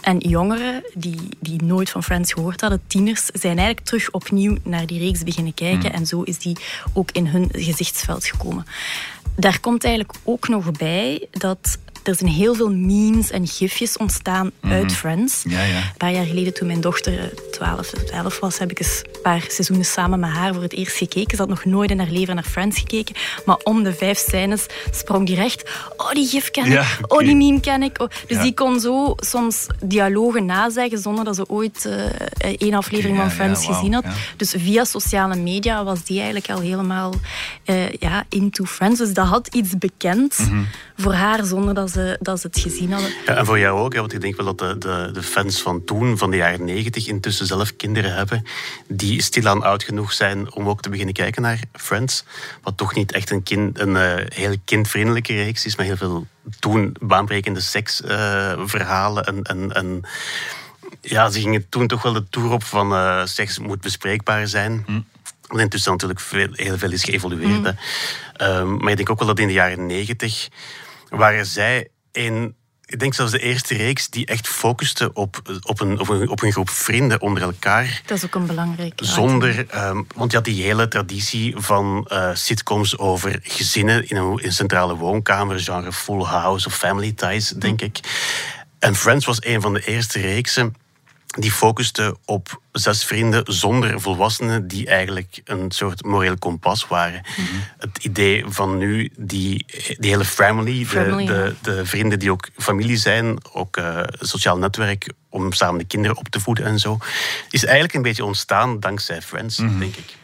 En 0.00 0.18
jongeren 0.18 0.82
die, 0.94 1.20
die 1.40 1.62
nooit 1.62 1.90
van 1.90 2.02
Friends 2.02 2.32
gehoord 2.32 2.60
hadden, 2.60 2.80
tieners, 2.86 3.26
zijn 3.26 3.58
eigenlijk 3.58 3.86
terug 3.86 4.10
opnieuw 4.10 4.56
naar 4.62 4.86
die 4.86 4.98
reeks 4.98 5.22
beginnen 5.22 5.54
kijken. 5.54 5.90
Hmm. 5.90 5.98
En 5.98 6.06
zo 6.06 6.22
is 6.22 6.38
die 6.38 6.56
ook 6.92 7.10
in 7.10 7.26
hun 7.26 7.48
gezichtsveld 7.52 8.24
gekomen. 8.26 8.66
Daar 9.36 9.60
komt 9.60 9.84
eigenlijk 9.84 10.18
ook 10.22 10.48
nog 10.48 10.70
bij 10.70 11.26
dat 11.30 11.78
er 12.04 12.14
zijn 12.14 12.30
heel 12.30 12.54
veel 12.54 12.70
memes 12.70 13.30
en 13.30 13.46
gifjes 13.46 13.96
ontstaan 13.96 14.50
uit 14.60 14.84
mhm. 14.84 14.94
Friends. 14.94 15.42
Ja, 15.48 15.62
ja. 15.62 15.76
Een 15.76 15.96
paar 15.96 16.12
jaar 16.12 16.24
geleden, 16.24 16.54
toen 16.54 16.66
mijn 16.66 16.80
dochter 16.80 17.32
12 17.50 17.78
of 17.78 18.02
11 18.02 18.40
was, 18.40 18.58
heb 18.58 18.70
ik 18.70 18.78
eens 18.78 19.02
een 19.04 19.20
paar 19.22 19.44
seizoenen 19.48 19.86
samen 19.86 20.20
met 20.20 20.30
haar 20.30 20.52
voor 20.52 20.62
het 20.62 20.72
eerst 20.72 20.96
gekeken. 20.96 21.36
Ze 21.36 21.42
had 21.42 21.48
nog 21.48 21.64
nooit 21.64 21.90
in 21.90 21.98
haar 21.98 22.10
leven 22.10 22.34
naar 22.34 22.44
Friends 22.44 22.78
gekeken. 22.78 23.14
Maar 23.44 23.56
om 23.62 23.82
de 23.82 23.92
vijf 23.92 24.18
scènes 24.18 24.66
sprong 24.90 25.26
die 25.26 25.36
recht. 25.36 25.70
Oh, 25.96 26.10
die 26.10 26.26
gif 26.26 26.50
ken 26.50 26.72
ik. 26.72 26.98
Oh, 27.08 27.18
die 27.18 27.36
meme 27.36 27.60
ken 27.60 27.82
ik. 27.82 28.00
Oh. 28.00 28.08
Dus 28.26 28.40
die 28.40 28.54
kon 28.54 28.80
zo 28.80 29.14
soms 29.16 29.66
dialogen 29.84 30.44
nazeggen 30.44 30.98
zonder 30.98 31.24
dat 31.24 31.34
ze 31.34 31.48
ooit 31.48 31.84
uh, 31.86 32.54
één 32.58 32.74
aflevering 32.74 33.16
van 33.16 33.30
Friends 33.30 33.66
gezien 33.66 33.92
had. 33.92 34.04
Dus 34.36 34.54
via 34.58 34.84
sociale 34.84 35.36
media 35.36 35.84
was 35.84 36.04
die 36.04 36.16
eigenlijk 36.16 36.50
al 36.50 36.60
helemaal 36.60 37.14
uh, 37.66 37.92
ja, 37.92 38.24
into 38.28 38.64
Friends. 38.64 38.98
Dus 38.98 39.14
dat 39.14 39.26
had 39.26 39.54
iets 39.54 39.78
bekend 39.78 40.38
mhm. 40.38 40.62
voor 40.96 41.12
haar 41.12 41.44
zonder 41.44 41.74
dat 41.74 41.90
ze, 41.90 41.93
dat 42.20 42.40
ze 42.40 42.46
het 42.46 42.58
gezien 42.58 42.92
hadden. 42.92 43.10
Ja, 43.26 43.36
en 43.36 43.46
voor 43.46 43.58
jou 43.58 43.80
ook, 43.80 43.94
want 43.94 44.12
ik 44.12 44.20
denk 44.20 44.36
wel 44.36 44.54
dat 44.54 44.58
de, 44.58 44.78
de, 44.78 45.10
de 45.12 45.22
fans 45.22 45.62
van 45.62 45.84
toen, 45.84 46.18
van 46.18 46.30
de 46.30 46.36
jaren 46.36 46.64
negentig, 46.64 47.06
intussen 47.06 47.46
zelf 47.46 47.76
kinderen 47.76 48.14
hebben 48.14 48.44
die 48.88 49.22
stilaan 49.22 49.62
oud 49.62 49.82
genoeg 49.82 50.12
zijn 50.12 50.52
om 50.52 50.68
ook 50.68 50.80
te 50.80 50.88
beginnen 50.88 51.14
kijken 51.14 51.42
naar 51.42 51.60
Friends. 51.72 52.24
Wat 52.62 52.76
toch 52.76 52.94
niet 52.94 53.12
echt 53.12 53.30
een, 53.30 53.42
kind, 53.42 53.78
een 53.78 53.94
uh, 53.94 54.12
heel 54.28 54.54
kindvriendelijke 54.64 55.34
reeks 55.34 55.64
is, 55.64 55.76
maar 55.76 55.86
heel 55.86 55.96
veel 55.96 56.26
toen 56.58 56.96
baanbrekende 57.00 57.60
seksverhalen 57.60 59.22
uh, 59.22 59.28
en, 59.28 59.42
en, 59.42 59.72
en 59.72 60.00
ja, 61.00 61.30
ze 61.30 61.40
gingen 61.40 61.68
toen 61.68 61.86
toch 61.86 62.02
wel 62.02 62.12
de 62.12 62.28
toer 62.30 62.52
op 62.52 62.64
van 62.64 62.92
uh, 62.92 63.24
seks 63.24 63.58
moet 63.58 63.80
bespreekbaar 63.80 64.48
zijn. 64.48 64.84
Mm. 64.86 65.06
Intussen 65.48 65.92
natuurlijk 65.92 66.20
veel, 66.20 66.48
heel 66.52 66.78
veel 66.78 66.92
is 66.92 67.04
geëvolueerd. 67.04 67.62
Mm. 67.62 67.76
Um, 68.40 68.76
maar 68.76 68.90
ik 68.90 68.96
denk 68.96 69.10
ook 69.10 69.18
wel 69.18 69.28
dat 69.28 69.38
in 69.38 69.46
de 69.46 69.52
jaren 69.52 69.86
negentig 69.86 70.48
waren 71.16 71.46
zij 71.46 71.88
in 72.12 72.54
ik 72.86 72.98
denk 72.98 73.14
zelfs 73.14 73.32
de 73.32 73.38
eerste 73.38 73.74
reeks 73.74 74.08
die 74.08 74.26
echt 74.26 74.48
focuste 74.48 75.12
op, 75.12 75.42
op, 75.62 75.80
een, 75.80 76.00
op, 76.00 76.08
een, 76.08 76.28
op 76.28 76.42
een 76.42 76.52
groep 76.52 76.70
vrienden 76.70 77.20
onder 77.20 77.42
elkaar. 77.42 78.02
Dat 78.06 78.16
is 78.16 78.24
ook 78.24 78.34
een 78.34 78.46
belangrijke. 78.46 79.04
Zonder, 79.04 79.66
um, 79.88 80.06
want 80.14 80.30
je 80.30 80.36
had 80.36 80.46
die 80.46 80.62
hele 80.62 80.88
traditie 80.88 81.54
van 81.56 82.08
uh, 82.12 82.30
sitcoms 82.34 82.98
over 82.98 83.38
gezinnen 83.42 84.08
in 84.08 84.16
een, 84.16 84.38
in 84.38 84.52
centrale 84.52 84.96
woonkamer, 84.96 85.60
genre 85.60 85.92
Full 85.92 86.22
House 86.22 86.66
of 86.66 86.74
Family 86.74 87.12
Ties, 87.12 87.48
denk 87.48 87.80
ik. 87.82 88.00
En 88.78 88.94
Friends 88.94 89.26
was 89.26 89.44
een 89.44 89.60
van 89.60 89.72
de 89.72 89.84
eerste 89.84 90.20
reeksen 90.20 90.74
die 91.36 91.52
focuste 91.52 92.16
op 92.24 92.60
zes 92.72 93.04
vrienden 93.04 93.42
zonder 93.52 94.00
volwassenen 94.00 94.68
die 94.68 94.86
eigenlijk 94.86 95.40
een 95.44 95.70
soort 95.70 96.04
moreel 96.04 96.38
kompas 96.38 96.86
waren. 96.86 97.22
Mhm. 97.36 97.46
Het 97.78 98.04
idee 98.04 98.44
van 98.46 98.78
nu, 98.78 99.10
die, 99.16 99.64
die 99.98 100.10
hele 100.10 100.24
family, 100.24 100.86
de, 100.86 101.24
de, 101.26 101.54
de, 101.62 101.86
vrienden 101.86 102.18
die 102.18 102.30
ook 102.30 102.48
familie 102.56 102.96
zijn, 102.96 103.38
ook 103.52 103.76
uh, 103.76 104.00
sociaal 104.20 104.58
netwerk 104.58 105.12
om 105.28 105.52
samen 105.52 105.78
de 105.78 105.84
kinderen 105.84 106.16
op 106.16 106.28
te 106.28 106.40
voeden 106.40 106.64
en 106.64 106.78
zo, 106.78 106.98
is 107.50 107.64
eigenlijk 107.64 107.94
een 107.94 108.02
beetje 108.02 108.24
ontstaan 108.24 108.80
dankzij 108.80 109.22
Friends, 109.22 109.58
mhm. 109.58 109.78
denk 109.78 109.96
ik. 109.96 110.16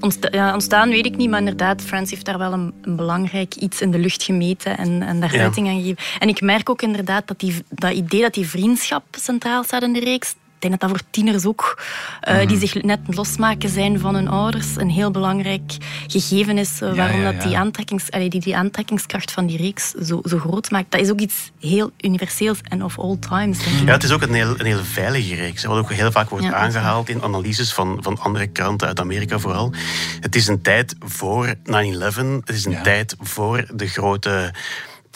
Ontstaan 0.00 0.88
weet 0.88 1.06
ik 1.06 1.16
niet, 1.16 1.30
maar 1.30 1.38
inderdaad, 1.38 1.82
Friends 1.82 2.10
heeft 2.10 2.24
daar 2.24 2.38
wel 2.38 2.52
een, 2.52 2.74
een 2.82 2.96
belangrijk 2.96 3.54
iets 3.54 3.80
in 3.80 3.90
de 3.90 3.98
lucht 3.98 4.22
gemeten 4.22 4.78
en, 4.78 5.02
en 5.02 5.20
daar 5.20 5.38
uiting 5.38 5.68
aan 5.68 5.76
gegeven. 5.76 6.18
En 6.18 6.28
ik 6.28 6.40
merk 6.40 6.70
ook 6.70 6.82
inderdaad 6.82 7.26
dat 7.26 7.40
die, 7.40 7.64
dat 7.68 7.92
idee 7.92 8.20
dat 8.20 8.34
die 8.34 8.48
vriendschap 8.48 9.04
centraal 9.10 9.64
staat 9.64 9.82
in 9.82 9.92
de 9.92 10.00
reeks, 10.00 10.34
denk 10.58 10.80
dat 10.80 10.80
dat 10.80 10.90
voor 10.90 11.08
tieners 11.10 11.44
ook, 11.44 11.82
uh, 12.28 12.46
die 12.46 12.58
zich 12.58 12.82
net 12.82 13.00
losmaken 13.06 13.68
zijn 13.68 14.00
van 14.00 14.14
hun 14.14 14.28
ouders, 14.28 14.76
een 14.76 14.90
heel 14.90 15.10
belangrijk 15.10 15.76
gegeven 16.06 16.58
is. 16.58 16.80
Uh, 16.82 16.94
waarom 16.94 17.22
Dat 17.22 17.42
die, 17.42 17.58
aantrekkings, 17.58 18.10
allee, 18.10 18.28
die, 18.28 18.40
die 18.40 18.56
aantrekkingskracht 18.56 19.32
van 19.32 19.46
die 19.46 19.56
reeks 19.56 19.90
zo, 19.90 20.20
zo 20.24 20.38
groot 20.38 20.70
maakt. 20.70 20.90
Dat 20.90 21.00
is 21.00 21.10
ook 21.10 21.20
iets 21.20 21.50
heel 21.60 21.90
universeels 22.00 22.60
en 22.62 22.84
of 22.84 22.98
all 22.98 23.16
times. 23.18 23.58
Denk 23.58 23.76
ik. 23.76 23.86
Ja, 23.86 23.92
het 23.92 24.04
is 24.04 24.12
ook 24.12 24.22
een 24.22 24.34
heel, 24.34 24.54
een 24.58 24.66
heel 24.66 24.84
veilige 24.84 25.34
reeks. 25.34 25.64
Wat 25.64 25.78
ook 25.78 25.92
heel 25.92 26.12
vaak 26.12 26.28
wordt 26.28 26.52
aangehaald 26.52 27.08
in 27.08 27.22
analyses 27.22 27.72
van, 27.72 27.98
van 28.00 28.18
andere 28.18 28.46
kranten 28.46 28.88
uit 28.88 29.00
Amerika 29.00 29.38
vooral. 29.38 29.72
Het 30.20 30.36
is 30.36 30.46
een 30.46 30.62
tijd 30.62 30.94
voor 30.98 31.54
9-11. 31.54 31.60
Het 32.44 32.48
is 32.48 32.64
een 32.64 32.82
tijd 32.82 33.16
voor 33.20 33.64
de 33.74 33.86
grote 33.86 34.52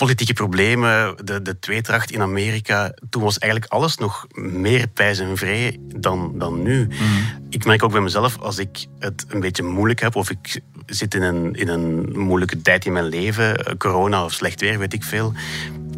politieke 0.01 0.33
problemen, 0.33 1.17
de, 1.25 1.43
de 1.43 1.59
tweetracht 1.59 2.11
in 2.11 2.21
Amerika. 2.21 2.95
Toen 3.11 3.23
was 3.23 3.39
eigenlijk 3.39 3.73
alles 3.73 3.97
nog 3.97 4.27
meer 4.33 4.87
pijs 4.89 5.19
en 5.19 5.37
vrij 5.37 5.79
dan, 5.97 6.33
dan 6.39 6.63
nu. 6.63 6.87
Mhm. 6.87 7.03
Ik 7.49 7.65
merk 7.65 7.83
ook 7.83 7.93
bij 7.93 8.01
mezelf, 8.01 8.39
als 8.39 8.59
ik 8.59 8.87
het 8.99 9.25
een 9.29 9.41
beetje 9.41 9.63
moeilijk 9.63 10.01
heb 10.01 10.17
of 10.17 10.31
ik 10.31 10.61
zit 10.87 11.15
in 11.15 11.23
een, 11.23 11.55
in 11.55 11.69
een 11.69 12.19
moeilijke 12.19 12.63
tijd 12.63 12.85
in 12.87 12.93
mijn 12.93 13.09
leven, 13.09 13.77
corona 13.79 14.25
of 14.25 14.33
slecht 14.33 14.61
weer, 14.61 14.79
weet 14.79 14.93
ik 14.93 15.05
veel, 15.05 15.33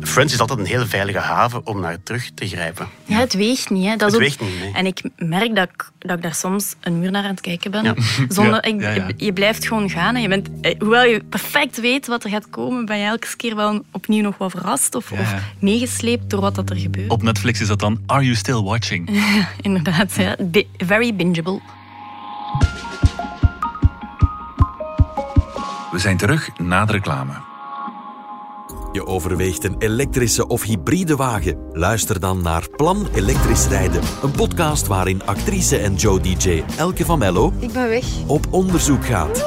Friends 0.03 0.33
is 0.33 0.41
altijd 0.41 0.59
een 0.59 0.67
hele 0.67 0.87
veilige 0.87 1.19
haven 1.19 1.67
om 1.67 1.81
naar 1.81 2.03
terug 2.03 2.31
te 2.35 2.49
grijpen. 2.49 2.89
Ja, 3.05 3.19
het 3.19 3.35
weegt 3.35 3.71
niet. 3.71 3.85
Hè. 3.85 3.97
Dat 3.97 4.11
het 4.11 4.21
weegt 4.21 4.41
niet. 4.41 4.51
En 4.73 4.87
ik 4.87 5.03
merk 5.17 5.55
dat 5.55 5.69
ik, 5.69 5.91
dat 5.99 6.17
ik 6.17 6.23
daar 6.23 6.35
soms 6.35 6.75
een 6.81 6.99
muur 6.99 7.11
naar 7.11 7.23
aan 7.23 7.31
het 7.31 7.41
kijken 7.41 7.71
ben. 7.71 7.85
Ja. 7.85 7.95
Zonder, 8.29 8.77
ja, 8.77 9.09
Je 9.17 9.33
blijft 9.33 9.67
gewoon 9.67 9.91
gaan. 9.91 10.15
En 10.15 10.23
je 10.23 10.29
bent, 10.29 10.49
eh, 10.61 10.75
hoewel 10.79 11.05
je 11.05 11.25
perfect 11.25 11.81
weet 11.81 12.07
wat 12.07 12.25
er 12.25 12.31
gaat 12.31 12.51
komen, 12.51 12.85
ben 12.85 12.99
je 12.99 13.07
elke 13.07 13.37
keer 13.37 13.57
wel 13.57 13.85
opnieuw 13.91 14.23
nog 14.23 14.39
wat 14.39 14.51
verrast 14.51 14.95
of, 14.95 15.13
of 15.13 15.35
meegesleept 15.59 16.31
door 16.31 16.41
wat 16.41 16.71
er 16.71 16.77
gebeurt. 16.77 17.11
Op 17.11 17.23
Netflix 17.23 17.61
is 17.61 17.69
dat 17.69 17.81
dan 17.81 18.01
Are 18.07 18.23
You 18.23 18.35
Still 18.35 18.63
Watching? 18.63 19.11
Inderdaad, 19.61 20.17
hè. 20.17 20.33
very 20.77 21.15
bingeable. 21.15 21.61
We 25.93 25.99
zijn 25.99 26.17
terug 26.17 26.59
na 26.59 26.85
de 26.85 26.93
reclame. 26.93 27.52
Je 28.93 29.07
overweegt 29.07 29.65
een 29.65 29.75
elektrische 29.79 30.47
of 30.47 30.63
hybride 30.63 31.17
wagen? 31.17 31.57
Luister 31.73 32.21
dan 32.21 32.43
naar 32.43 32.69
Plan 32.77 33.07
Elektrisch 33.15 33.67
Rijden. 33.67 34.01
Een 34.23 34.31
podcast 34.31 34.87
waarin 34.87 35.23
actrice 35.25 35.77
en 35.77 35.95
Joe 35.95 36.21
DJ 36.21 36.63
Elke 36.79 37.05
van 37.05 37.19
Mello 37.19 37.53
Ik 37.59 37.73
ben 37.73 37.89
weg. 37.89 38.05
op 38.27 38.47
onderzoek 38.51 39.05
gaat. 39.07 39.39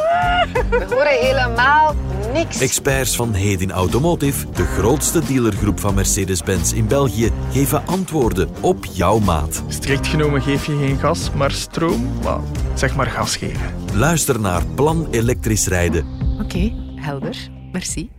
We 0.70 0.86
horen 0.90 1.20
helemaal 1.20 1.96
niks. 2.34 2.60
Experts 2.62 3.16
van 3.16 3.34
Hedin 3.34 3.72
Automotive, 3.72 4.46
de 4.52 4.66
grootste 4.66 5.26
dealergroep 5.26 5.80
van 5.80 5.94
Mercedes-Benz 5.94 6.72
in 6.74 6.88
België, 6.88 7.32
geven 7.52 7.88
antwoorden 7.88 8.50
op 8.62 8.86
jouw 8.86 9.20
maat. 9.20 9.64
Strikt 9.68 10.08
genomen 10.08 10.42
geef 10.42 10.66
je 10.66 10.78
geen 10.78 10.98
gas, 11.00 11.32
maar 11.32 11.52
stroom, 11.52 12.08
well, 12.24 12.40
zeg 12.74 12.96
maar 12.96 13.08
gas 13.08 13.38
geven. 13.38 13.74
Luister 13.94 14.40
naar 14.40 14.66
Plan 14.76 15.08
Elektrisch 15.12 15.68
Rijden. 15.68 16.06
Oké, 16.42 16.72
helder. 16.96 17.50
Merci. 17.72 18.10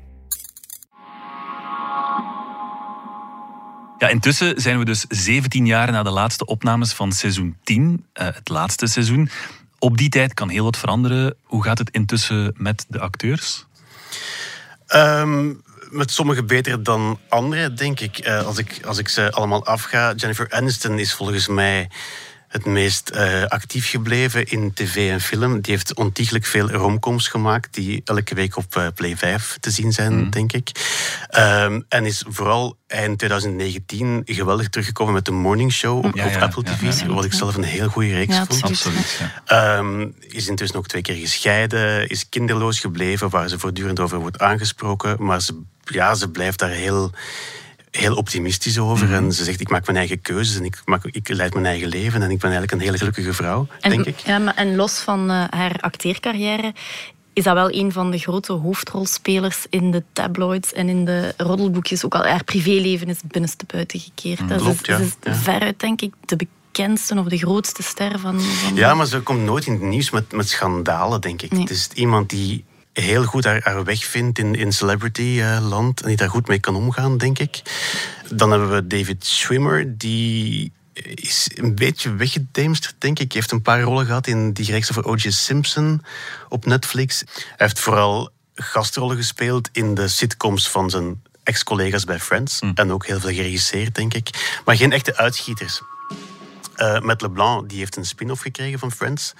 Intussen 4.10 4.60
zijn 4.60 4.78
we 4.78 4.84
dus 4.84 5.04
17 5.08 5.66
jaar 5.66 5.90
na 5.90 6.02
de 6.02 6.10
laatste 6.10 6.46
opnames 6.46 6.92
van 6.92 7.12
seizoen 7.12 7.56
10, 7.64 8.04
eh, 8.12 8.26
het 8.26 8.48
laatste 8.48 8.86
seizoen. 8.86 9.30
Op 9.78 9.96
die 9.96 10.08
tijd 10.08 10.34
kan 10.34 10.48
heel 10.48 10.64
wat 10.64 10.76
veranderen. 10.76 11.34
Hoe 11.42 11.62
gaat 11.62 11.78
het 11.78 11.90
intussen 11.90 12.54
met 12.56 12.84
de 12.88 12.98
acteurs? 12.98 13.66
Ehm, 14.86 15.52
met 15.90 16.10
sommigen 16.10 16.46
beter 16.46 16.82
dan 16.82 17.18
anderen, 17.28 17.76
denk 17.76 18.00
ik. 18.00 18.18
Eh, 18.18 18.46
als 18.46 18.58
ik. 18.58 18.80
Als 18.84 18.98
ik 18.98 19.08
ze 19.08 19.32
allemaal 19.32 19.66
afga. 19.66 20.12
Jennifer 20.14 20.50
Aniston 20.50 20.98
is 20.98 21.14
volgens 21.14 21.48
mij 21.48 21.88
het 22.56 22.64
meest 22.64 23.08
eh, 23.08 23.42
actief 23.44 23.90
gebleven 23.90 24.46
in 24.46 24.72
tv 24.74 25.10
en 25.10 25.20
film. 25.20 25.60
Die 25.60 25.72
heeft 25.74 25.94
ontiegelijk 25.94 26.44
veel 26.46 26.70
romcoms 26.70 27.28
gemaakt, 27.28 27.74
die 27.74 28.02
elke 28.04 28.34
week 28.34 28.56
op 28.56 28.76
eh, 28.76 28.86
Play 28.94 29.16
5 29.16 29.56
te 29.60 29.70
zien 29.70 29.92
zijn, 29.92 30.18
Mhm. 30.20 30.30
denk 30.30 30.52
ik. 30.52 30.70
Ehm, 31.28 31.80
en 31.88 32.04
is 32.04 32.24
vooral 32.28 32.76
eind 32.86 33.18
2019 33.18 34.22
geweldig 34.24 34.68
teruggekomen 34.68 35.14
met 35.14 35.24
de 35.24 35.30
Morning 35.32 35.72
Show 35.72 36.04
op, 36.04 36.16
Ja, 36.16 36.26
op 36.26 36.32
ja, 36.32 36.38
Apple 36.40 36.62
ja, 36.66 36.72
TV, 36.74 37.00
ja. 37.00 37.06
wat 37.06 37.24
ik 37.24 37.32
zelf 37.32 37.56
een 37.56 37.62
heel 37.62 37.88
goede 37.88 38.12
reeks 38.12 38.34
Ja, 38.36 38.46
vond. 38.46 38.62
absoluut. 38.62 39.20
Ehm, 39.44 40.06
is 40.20 40.48
intussen 40.48 40.78
ook 40.78 40.86
twee 40.86 41.02
keer 41.02 41.14
gescheiden, 41.16 42.08
is 42.08 42.28
kinderloos 42.28 42.80
gebleven, 42.80 43.30
waar 43.30 43.48
ze 43.48 43.58
voortdurend 43.58 44.00
over 44.00 44.18
wordt 44.18 44.38
aangesproken. 44.38 45.16
Maar 45.18 45.40
ze, 45.42 45.60
ja, 45.84 46.14
ze 46.14 46.28
blijft 46.30 46.58
daar 46.58 46.70
heel, 46.70 47.10
heel 47.96 48.14
optimistisch 48.16 48.78
over. 48.78 49.12
En 49.14 49.32
ze 49.32 49.44
zegt, 49.44 49.60
ik 49.60 49.68
maak 49.70 49.86
mijn 49.86 49.98
eigen 49.98 50.20
keuzes 50.20 50.56
en 50.56 50.64
ik, 50.64 50.82
maak, 50.84 51.04
ik 51.04 51.28
leid 51.28 51.54
mijn 51.54 51.66
eigen 51.66 51.88
leven. 51.88 52.22
En 52.22 52.30
ik 52.30 52.38
ben 52.38 52.50
eigenlijk 52.50 52.72
een 52.72 52.80
hele 52.80 52.98
gelukkige 52.98 53.32
vrouw, 53.32 53.66
En, 53.80 53.90
denk 53.90 54.04
ik. 54.06 54.18
Ja, 54.18 54.38
maar, 54.38 54.54
en 54.54 54.76
los 54.76 54.98
van 54.98 55.30
eh, 55.30 55.44
haar 55.50 55.76
acteercarrière 55.80 56.74
is 57.32 57.44
dat 57.44 57.54
wel 57.54 57.72
een 57.72 57.92
van 57.92 58.10
de 58.10 58.18
grote 58.18 58.52
hoofdrolspelers 58.52 59.66
in 59.70 59.90
de 59.90 60.02
tabloids 60.12 60.72
en 60.72 60.88
in 60.88 61.04
de 61.04 61.34
roddelboekjes. 61.36 62.04
Ook 62.04 62.14
al 62.14 62.24
haar 62.26 62.44
privéleven 62.44 63.08
is 63.08 63.18
binnenste 63.26 63.64
buiten 63.66 64.00
gekeerd. 64.00 64.48
Dat 64.48 64.58
is, 64.58 64.64
Klopt, 64.64 64.86
ja. 64.86 64.96
ze 64.96 65.02
is 65.02 65.12
Ja. 65.22 65.34
veruit, 65.34 65.80
denk 65.80 66.00
ik, 66.00 66.14
de 66.24 66.36
bekendste 66.36 67.18
of 67.18 67.26
de 67.26 67.38
grootste 67.38 67.82
ster 67.82 68.18
van... 68.18 68.40
van 68.40 68.74
Ja, 68.74 68.94
maar 68.94 69.06
ze 69.06 69.20
komt 69.20 69.40
nooit 69.40 69.66
in 69.66 69.72
het 69.72 69.82
nieuws 69.82 70.10
met, 70.10 70.32
met 70.32 70.48
schandalen, 70.48 71.20
denk 71.20 71.42
ik. 71.42 71.50
Nee. 71.52 71.60
Het 71.60 71.70
is 71.70 71.88
iemand 71.94 72.30
die 72.30 72.64
heel 73.02 73.24
goed 73.24 73.44
haar, 73.44 73.60
haar 73.64 73.84
weg 73.84 74.04
vindt 74.04 74.38
in, 74.38 74.54
in 74.54 74.72
celebrity-land 74.72 76.00
en 76.00 76.08
die 76.08 76.16
daar 76.16 76.30
goed 76.30 76.48
mee 76.48 76.60
kan 76.60 76.76
omgaan, 76.76 77.18
denk 77.18 77.38
ik. 77.38 77.62
Dan 78.30 78.50
hebben 78.50 78.70
we 78.70 78.86
David 78.86 79.26
Schwimmer, 79.26 79.98
die 79.98 80.72
is 81.14 81.50
een 81.54 81.74
beetje 81.74 82.14
weggedemsterd, 82.14 82.94
denk 82.98 83.18
ik. 83.18 83.32
Hij 83.32 83.40
heeft 83.40 83.52
een 83.52 83.62
paar 83.62 83.80
rollen 83.80 84.06
gehad 84.06 84.26
in 84.26 84.52
die 84.52 84.70
reeks 84.70 84.90
over 84.90 85.04
O.J. 85.04 85.30
Simpson 85.30 86.02
op 86.48 86.66
Netflix. 86.66 87.22
Hij 87.34 87.54
heeft 87.56 87.78
vooral 87.78 88.30
gastrollen 88.54 89.16
gespeeld 89.16 89.68
in 89.72 89.94
de 89.94 90.08
sitcoms 90.08 90.68
van 90.68 90.90
zijn 90.90 91.22
ex-collega's 91.42 92.04
bij 92.04 92.20
Friends. 92.20 92.60
En 92.74 92.92
ook 92.92 93.06
heel 93.06 93.20
veel 93.20 93.34
geregisseerd, 93.34 93.94
denk 93.94 94.14
ik. 94.14 94.58
Maar 94.64 94.76
geen 94.76 94.92
echte 94.92 95.16
uitschieters. 95.16 95.82
Eh 96.76 97.00
Matt 97.00 97.22
LeBlanc 97.22 97.68
die 97.68 97.78
heeft 97.78 97.96
een 97.96 98.04
spin-off 98.04 98.42
gekregen 98.42 98.78
van 98.78 98.92
Friends. 98.92 99.32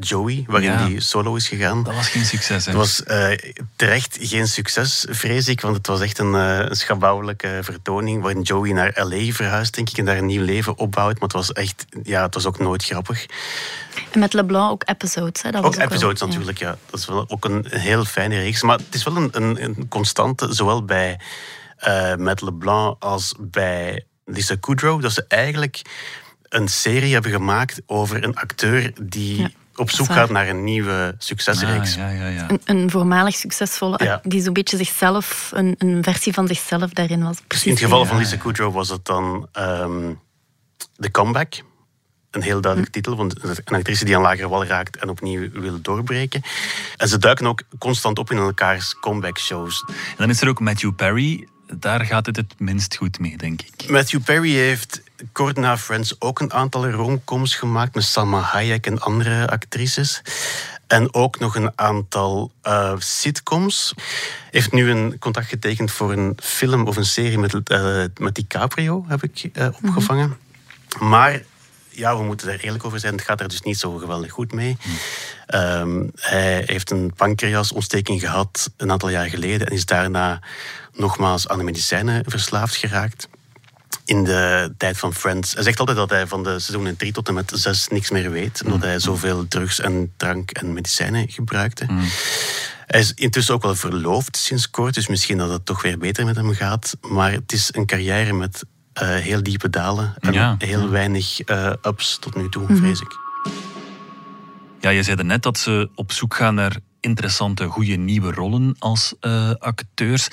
Joey, 0.00 0.44
waarin 0.46 0.70
Ja. 0.70 0.78
hij 0.88 1.00
solo 1.00 1.34
is 1.34 1.48
gegaan. 1.48 1.82
Dat 1.82 1.94
was 1.94 2.08
geen 2.08 2.24
succes. 2.24 2.64
Hè? 2.64 2.70
Het 2.70 2.80
was 2.80 3.02
eh, 3.02 3.38
terecht 3.76 4.16
geen 4.20 4.48
succes, 4.48 5.06
vrees 5.10 5.48
ik. 5.48 5.60
Want 5.60 5.76
het 5.76 5.86
was 5.86 6.00
echt 6.00 6.18
een, 6.18 6.34
eh, 6.34 6.58
een 6.58 6.76
schabouwelijke 6.76 7.58
vertoning. 7.62 8.22
Waarin 8.22 8.42
Joey 8.42 8.72
naar 8.72 9.00
L.A. 9.06 9.32
verhuist, 9.32 9.74
denk 9.74 9.90
ik. 9.90 9.98
En 9.98 10.04
daar 10.04 10.16
een 10.16 10.26
nieuw 10.26 10.44
leven 10.44 10.78
opbouwt. 10.78 11.12
Maar 11.14 11.22
het 11.22 11.32
was 11.32 11.52
echt... 11.52 11.84
Ja, 12.02 12.22
het 12.22 12.34
was 12.34 12.46
ook 12.46 12.58
nooit 12.58 12.84
grappig. 12.84 13.26
En 14.10 14.18
met 14.20 14.32
LeBlanc 14.32 14.70
ook 14.70 14.82
episodes. 14.88 15.42
Hè. 15.42 15.50
Dat 15.50 15.62
was 15.62 15.74
Ook 15.76 15.80
episodes 15.82 16.20
natuurlijk, 16.20 16.58
ja. 16.58 16.76
Dat 16.90 17.00
is 17.00 17.06
wel 17.06 17.24
ook 17.28 17.44
een, 17.44 17.66
een 17.70 17.80
heel 17.80 18.04
fijne 18.04 18.36
reeks. 18.36 18.62
Maar 18.62 18.78
het 18.78 18.94
is 18.94 19.04
wel 19.04 19.16
een, 19.16 19.28
een, 19.32 19.62
een 19.64 19.88
constante, 19.88 20.52
zowel 20.54 20.84
bij 20.84 21.20
eh 21.76 22.14
Matt 22.14 22.40
LeBlanc 22.40 22.96
als 22.98 23.34
bij 23.38 24.04
Lisa 24.24 24.56
Kudrow. 24.60 25.02
Dat 25.02 25.12
ze 25.12 25.24
eigenlijk 25.28 25.80
een 26.52 26.68
serie 26.68 27.12
hebben 27.12 27.30
gemaakt 27.32 27.80
over 27.86 28.24
een 28.24 28.36
acteur 28.36 28.92
die 29.02 29.40
Ja, 29.40 29.50
op 29.74 29.90
zoek 29.90 30.06
gaat 30.06 30.30
naar 30.30 30.48
een 30.48 30.64
nieuwe 30.64 31.14
succesreeks. 31.18 31.90
Ah, 31.92 31.96
ja, 31.96 32.08
ja, 32.10 32.26
ja. 32.26 32.46
Een, 32.50 32.60
een 32.64 32.90
voormalig 32.90 33.34
succesvolle, 33.34 34.00
Ja. 34.04 34.20
die 34.22 34.42
zo'n 34.42 34.52
beetje 34.52 34.76
zichzelf, 34.76 35.50
een, 35.54 35.74
een 35.78 36.02
versie 36.02 36.32
van 36.32 36.46
zichzelf 36.46 36.90
daarin 36.90 37.22
was. 37.22 37.36
Dus 37.36 37.46
Precies. 37.46 37.66
in 37.66 37.72
het 37.72 37.82
geval 37.82 38.04
van 38.04 38.16
Lisa. 38.18 38.36
Kudrow 38.36 38.74
was 38.74 38.88
het 38.88 39.04
dan 39.04 39.48
ehm 39.52 40.12
The 40.96 41.10
Comeback. 41.10 41.54
Een 42.30 42.42
heel 42.42 42.60
duidelijk 42.60 42.92
titel, 42.92 43.16
want 43.16 43.42
een 43.42 43.76
actrice 43.76 44.04
die 44.04 44.16
aan 44.16 44.22
lager 44.22 44.48
wal 44.48 44.64
raakt 44.64 44.96
en 44.96 45.08
opnieuw 45.08 45.50
wil 45.52 45.80
doorbreken. 45.80 46.42
En 46.96 47.08
ze 47.08 47.18
duiken 47.18 47.46
ook 47.46 47.62
constant 47.78 48.18
op 48.18 48.30
in 48.30 48.36
elkaars 48.36 48.94
comeback-shows. 49.00 49.84
En 49.88 49.94
dan 50.16 50.30
is 50.30 50.40
er 50.40 50.48
ook 50.48 50.60
Matthew 50.60 50.94
Perry. 50.94 51.46
Daar 51.74 52.04
gaat 52.04 52.26
het 52.26 52.36
het 52.36 52.54
minst 52.58 52.96
goed 52.96 53.18
mee, 53.18 53.36
denk 53.36 53.62
ik. 53.62 53.90
Matthew 53.90 54.22
Perry 54.22 54.54
heeft 54.54 55.02
kort 55.32 55.56
na 55.56 55.78
Friends 55.78 56.20
ook 56.20 56.40
een 56.40 56.52
aantal 56.52 56.90
romcoms 56.90 57.54
gemaakt 57.54 57.94
met 57.94 58.04
Salma 58.04 58.40
Hayek 58.40 58.86
en 58.86 59.00
andere 59.00 59.48
actrices. 59.48 60.22
En 60.86 61.14
ook 61.14 61.38
nog 61.38 61.54
een 61.54 61.72
aantal 61.74 62.52
eh, 62.62 62.94
sitcoms. 62.98 63.94
Heeft 64.50 64.72
nu 64.72 64.90
een 64.90 65.18
contract 65.18 65.48
getekend 65.48 65.90
voor 65.90 66.12
een 66.12 66.36
film 66.42 66.86
of 66.86 66.96
een 66.96 67.04
serie 67.04 67.38
met, 67.38 67.68
eh, 67.68 68.04
met 68.16 68.34
DiCaprio, 68.34 69.04
heb 69.08 69.22
ik 69.22 69.50
eh, 69.52 69.68
opgevangen. 69.82 70.36
Maar 71.00 71.42
ja, 71.94 72.16
we 72.16 72.22
moeten 72.22 72.48
er 72.48 72.60
eerlijk 72.60 72.84
over 72.84 73.00
zijn. 73.00 73.14
Het 73.14 73.22
gaat 73.22 73.40
er 73.40 73.48
dus 73.48 73.62
niet 73.62 73.78
zo 73.78 73.96
geweldig 73.96 74.32
goed 74.32 74.52
mee. 74.52 74.76
Ehm, 75.46 76.06
hij 76.14 76.62
heeft 76.66 76.90
een 76.90 77.12
pancreasontsteking 77.16 78.20
gehad 78.20 78.70
een 78.76 78.90
aantal 78.90 79.08
jaar 79.08 79.28
geleden 79.28 79.66
en 79.66 79.72
is 79.72 79.84
daarna 79.84 80.40
nogmaals 80.92 81.48
aan 81.48 81.58
de 81.58 81.64
medicijnen 81.64 82.24
verslaafd 82.26 82.76
geraakt. 82.76 83.28
In 84.04 84.24
de 84.24 84.74
tijd 84.76 84.98
van 84.98 85.14
Friends. 85.14 85.54
Hij 85.54 85.62
zegt 85.62 85.78
altijd 85.78 85.96
dat 85.96 86.10
hij 86.10 86.26
van 86.26 86.42
de 86.42 86.58
seizoenen 86.58 86.96
3 86.96 87.12
tot 87.12 87.28
en 87.28 87.34
met 87.34 87.52
6 87.54 87.88
niks 87.88 88.10
meer 88.10 88.30
weet. 88.30 88.62
Omdat 88.64 88.82
hij 88.82 88.98
zoveel 88.98 89.48
drugs 89.48 89.80
en 89.80 90.12
drank 90.16 90.50
en 90.50 90.72
medicijnen 90.72 91.30
gebruikte. 91.30 91.86
Hij 92.86 93.00
is 93.00 93.14
intussen 93.14 93.54
ook 93.54 93.62
wel 93.62 93.74
verloofd 93.74 94.36
sinds 94.36 94.70
kort. 94.70 94.94
Dus 94.94 95.06
misschien 95.06 95.38
dat 95.38 95.50
het 95.50 95.66
toch 95.66 95.82
weer 95.82 95.98
beter 95.98 96.24
met 96.24 96.36
hem 96.36 96.54
gaat. 96.54 96.96
Maar 97.00 97.32
het 97.32 97.52
is 97.52 97.68
een 97.72 97.86
carrière 97.86 98.32
met 98.32 98.64
eh, 98.92 99.08
heel 99.08 99.42
diepe 99.42 99.70
dalen. 99.70 100.14
En 100.18 100.32
Ja. 100.32 100.54
heel 100.58 100.88
weinig 100.88 101.40
eh, 101.40 101.72
ups 101.82 102.18
tot 102.18 102.34
nu 102.36 102.48
toe, 102.48 102.76
vrees 102.76 103.00
ik. 103.00 103.16
Ja, 104.80 104.90
je 104.90 105.02
zei 105.02 105.22
net 105.22 105.42
dat 105.42 105.58
ze 105.58 105.90
op 105.94 106.12
zoek 106.12 106.34
gaan 106.34 106.54
naar 106.54 106.76
interessante, 107.00 107.66
goede 107.66 107.96
nieuwe 107.96 108.32
rollen 108.32 108.76
als 108.78 109.14
eh, 109.20 109.50
acteurs. 109.58 110.28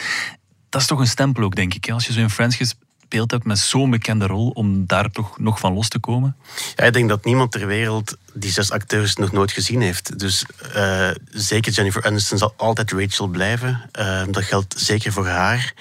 Dat 0.69 0.81
is 0.81 0.87
toch 0.87 0.99
een 0.99 1.07
stempel 1.07 1.43
ook, 1.43 1.55
denk 1.55 1.73
ik. 1.73 1.85
hè? 1.85 1.93
Als 1.93 2.05
je 2.07 2.13
zo 2.13 2.19
in 2.19 2.29
Friends 2.29 2.73
gespeeld 3.09 3.31
hebt 3.31 3.45
met 3.45 3.59
zo'n 3.59 3.89
bekende 3.89 4.27
rol, 4.27 4.49
om 4.49 4.85
daar 4.85 5.11
toch 5.11 5.39
nog 5.39 5.59
van 5.59 5.73
los 5.73 5.89
te 5.89 5.99
komen. 5.99 6.35
Ja, 6.75 6.83
ik 6.83 6.93
denk 6.93 7.09
dat 7.09 7.25
niemand 7.25 7.51
ter 7.51 7.67
wereld 7.67 8.17
die 8.33 8.51
zes 8.51 8.71
acteurs 8.71 9.15
nog 9.15 9.31
nooit 9.31 9.51
gezien 9.51 9.81
heeft. 9.81 10.19
Dus 10.19 10.45
eh, 10.73 11.09
zeker 11.31 11.71
Jennifer 11.71 12.05
Aniston 12.05 12.37
zal 12.37 12.53
altijd 12.57 12.91
Rachel 12.91 13.27
blijven. 13.27 13.89
Eh, 13.91 14.21
dat 14.29 14.43
geldt 14.43 14.75
zeker 14.77 15.11
voor 15.11 15.27
haar. 15.27 15.73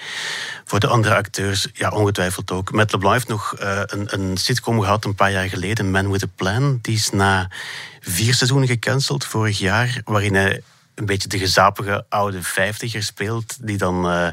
Voor 0.65 0.79
de 0.79 0.87
andere 0.87 1.15
acteurs, 1.15 1.67
ja, 1.73 1.89
ongetwijfeld 1.89 2.51
ook. 2.51 2.71
Matt 2.71 2.91
LeBlanc 2.91 3.15
heeft 3.15 3.27
nog 3.27 3.55
eh, 3.55 3.81
een, 3.85 4.13
een 4.13 4.37
sitcom 4.37 4.79
gehad 4.79 5.05
een 5.05 5.15
paar 5.15 5.31
jaar 5.31 5.49
geleden, 5.49 5.91
Man 5.91 6.11
with 6.11 6.23
a 6.23 6.27
Plan. 6.35 6.79
Die 6.81 6.95
is 6.95 7.09
na 7.09 7.49
vier 7.99 8.33
seizoenen 8.33 8.67
gecanceld 8.67 9.25
vorig 9.25 9.59
jaar, 9.59 10.01
waarin 10.05 10.35
hij 10.35 10.61
een 10.95 11.05
beetje 11.05 11.29
de 11.29 11.37
gezapige 11.37 12.05
oude 12.09 12.43
vijftiger 12.43 13.03
speelt, 13.03 13.57
die 13.61 13.77
dan 13.77 14.09
eh, 14.09 14.27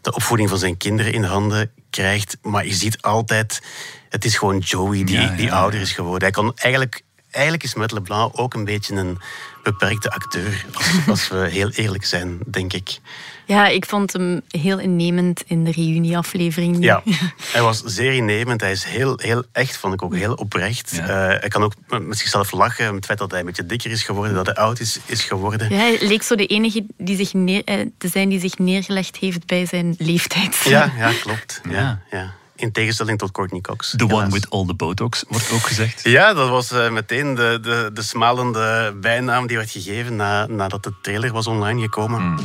de 0.00 0.14
opvoeding 0.14 0.48
van 0.48 0.58
zijn 0.58 0.76
kinderen 0.76 1.12
in 1.12 1.22
handen 1.22 1.70
krijgt. 1.92 2.38
Maar 2.42 2.66
je 2.66 2.74
ziet 2.74 3.02
altijd, 3.02 3.62
het 4.08 4.24
is 4.24 4.36
gewoon 4.36 4.58
Joey 4.58 5.04
die, 5.04 5.14
Ja, 5.14 5.22
ja, 5.22 5.36
die 5.36 5.52
ouder 5.52 5.80
is 5.80 5.92
geworden. 5.92 6.22
Hij 6.22 6.30
kan 6.30 6.52
eigenlijk 6.56 7.02
eigenlijk 7.32 7.64
is 7.64 7.74
Matt 7.74 7.92
LeBlanc 7.92 8.40
ook 8.40 8.54
een 8.54 8.64
beetje 8.64 8.94
een 8.94 9.18
beperkte 9.62 10.10
acteur. 10.10 10.64
Als, 10.72 10.90
als 11.08 11.28
we 11.28 11.48
heel 11.48 11.70
eerlijk 11.70 12.04
zijn, 12.04 12.38
denk 12.46 12.72
ik. 12.72 12.98
Ja, 13.46 13.68
ik 13.68 13.86
vond 13.86 14.12
hem 14.12 14.40
heel 14.48 14.78
innemend 14.78 15.42
in 15.46 15.64
de 15.64 15.70
reunieaflevering. 15.70 16.84
Ja, 16.84 17.02
hij 17.52 17.62
was 17.62 17.82
zeer 17.84 18.12
innemend. 18.12 18.60
Hij 18.60 18.70
is 18.70 18.84
heel, 18.84 19.18
heel 19.22 19.44
echt, 19.52 19.76
vond 19.76 19.94
ik 19.94 20.02
ook 20.02 20.14
heel 20.14 20.34
oprecht. 20.34 20.92
Ja. 20.94 21.08
Eh, 21.08 21.40
hij 21.40 21.48
kan 21.48 21.62
ook 21.62 21.72
met 21.88 22.18
zichzelf 22.18 22.52
lachen. 22.52 22.84
Met 22.84 22.94
het 22.94 23.04
feit 23.04 23.18
dat 23.18 23.30
hij 23.30 23.40
een 23.40 23.46
beetje 23.46 23.66
dikker 23.66 23.90
is 23.90 24.02
geworden, 24.02 24.34
dat 24.34 24.46
hij 24.46 24.54
oud 24.54 24.80
is, 24.80 24.98
is 25.06 25.24
geworden. 25.24 25.70
Ja, 25.70 25.76
hij 25.76 25.98
leek 26.00 26.22
zo 26.22 26.34
de 26.34 26.46
enige 26.46 26.86
die 26.96 27.16
zich 27.16 27.32
neer, 27.32 27.64
eh, 27.64 27.86
te 27.98 28.08
zijn 28.08 28.28
die 28.28 28.40
zich 28.40 28.58
neergelegd 28.58 29.16
heeft 29.16 29.46
bij 29.46 29.66
zijn 29.66 29.94
leeftijd. 29.98 30.56
Ja, 30.64 30.92
ja 30.98 31.12
klopt. 31.22 31.60
Ja. 31.68 31.70
Ja. 31.80 32.02
Ja, 32.10 32.34
In 32.62 32.72
tegenstelling 32.72 33.18
tot 33.18 33.30
Courtney 33.30 33.60
Cox. 33.60 33.94
The 33.96 34.08
one 34.08 34.30
with 34.30 34.50
all 34.50 34.66
the 34.66 34.74
botox, 34.74 35.24
wordt 35.28 35.50
ook 35.50 35.66
gezegd. 35.66 36.02
Ja, 36.18 36.34
dat 36.34 36.48
was 36.48 36.70
eh, 36.70 36.90
meteen 36.90 37.34
de, 37.34 37.58
de, 37.62 37.90
de 37.94 38.02
smalende 38.02 38.94
bijnaam 39.00 39.46
die 39.46 39.56
werd 39.56 39.70
gegeven 39.70 40.16
na, 40.16 40.46
nadat 40.46 40.84
de 40.84 40.94
trailer 41.02 41.32
was 41.32 41.46
online 41.46 41.80
gekomen. 41.80 42.20
Hmm. 42.20 42.38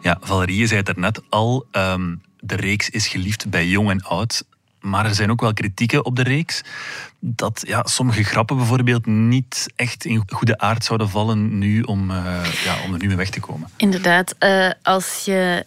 Ja, 0.00 0.18
Valerie 0.20 0.58
je 0.58 0.66
zei 0.66 0.78
het 0.78 0.86
daarnet 0.86 1.20
al. 1.28 1.66
ehm, 1.70 2.14
de 2.40 2.56
reeks 2.56 2.90
is 2.90 3.08
geliefd 3.08 3.50
bij 3.50 3.66
jong 3.66 3.90
en 3.90 4.02
oud. 4.02 4.44
Maar 4.80 5.04
er 5.04 5.14
zijn 5.14 5.30
ook 5.30 5.40
wel 5.40 5.52
kritieken 5.52 6.04
op 6.04 6.16
de 6.16 6.22
reeks. 6.22 6.62
Dat 7.18 7.62
ja, 7.66 7.82
sommige 7.84 8.24
grappen 8.24 8.56
bijvoorbeeld 8.56 9.06
niet 9.06 9.66
echt 9.76 10.04
in 10.04 10.22
goede 10.26 10.58
aard 10.58 10.84
zouden 10.84 11.08
vallen 11.08 11.58
nu 11.58 11.82
om, 11.82 12.10
eh, 12.10 12.16
ja, 12.64 12.76
om 12.84 12.92
er 12.92 12.98
nu 12.98 13.06
mee 13.06 13.16
weg 13.16 13.30
te 13.30 13.40
komen. 13.40 13.68
Inderdaad, 13.76 14.34
eh, 14.38 14.70
als, 14.82 15.22
je, 15.24 15.66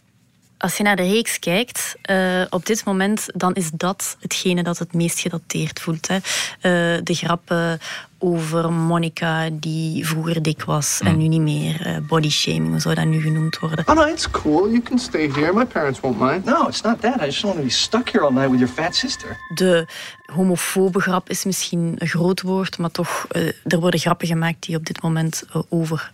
als 0.59 0.77
je 0.77 0.83
naar 0.83 0.95
de 0.95 1.03
reeks 1.03 1.39
kijkt, 1.39 1.95
eh, 2.01 2.41
op 2.49 2.65
dit 2.65 2.85
moment, 2.85 3.25
dan 3.33 3.53
is 3.53 3.69
dat 3.73 4.17
hetgene 4.19 4.63
dat 4.63 4.77
het 4.77 4.93
meest 4.93 5.19
gedateerd 5.19 5.79
voelt. 5.79 6.07
Hè. 6.07 6.15
Eh, 6.15 7.01
de 7.03 7.13
grappen 7.13 7.79
over 8.17 8.71
Monica, 8.73 9.49
die 9.51 10.07
vroeger 10.07 10.41
dik 10.41 10.63
was 10.63 10.99
en 11.03 11.17
nu 11.17 11.27
niet 11.27 11.41
meer. 11.41 11.85
Eh, 11.85 11.97
body 12.07 12.29
shaming, 12.29 12.81
zou 12.81 12.95
dat 12.95 13.05
nu 13.05 13.21
genoemd 13.21 13.59
worden? 13.59 13.87
Oh 13.87 13.95
no, 13.95 14.05
it's 14.05 14.29
cool. 14.29 14.69
You 14.69 14.81
can 14.81 14.99
stay 14.99 15.31
here. 15.31 15.53
My 15.53 15.65
parents 15.65 15.99
won't 15.99 16.19
mind. 16.19 16.45
No, 16.45 16.67
it's 16.67 16.81
not 16.81 17.01
that. 17.01 17.21
I 17.21 17.25
just 17.25 17.41
don't 17.41 17.55
want 17.55 17.57
to 17.57 17.63
be 17.63 17.69
stuck 17.69 18.09
here 18.09 18.25
all 18.25 18.33
night 18.33 18.49
with 18.49 18.59
your 18.59 18.73
fat 18.73 18.95
sister. 18.95 19.37
De 19.53 19.87
homofobe 20.25 20.99
grap 20.99 21.29
is 21.29 21.43
misschien 21.43 21.95
een 21.97 22.07
groot 22.07 22.41
woord, 22.41 22.77
maar 22.77 22.91
toch, 22.91 23.25
eh, 23.29 23.47
er 23.47 23.79
worden 23.79 23.99
grappen 23.99 24.27
gemaakt 24.27 24.65
die 24.65 24.75
op 24.75 24.85
dit 24.85 25.01
moment 25.01 25.43
over 25.69 26.11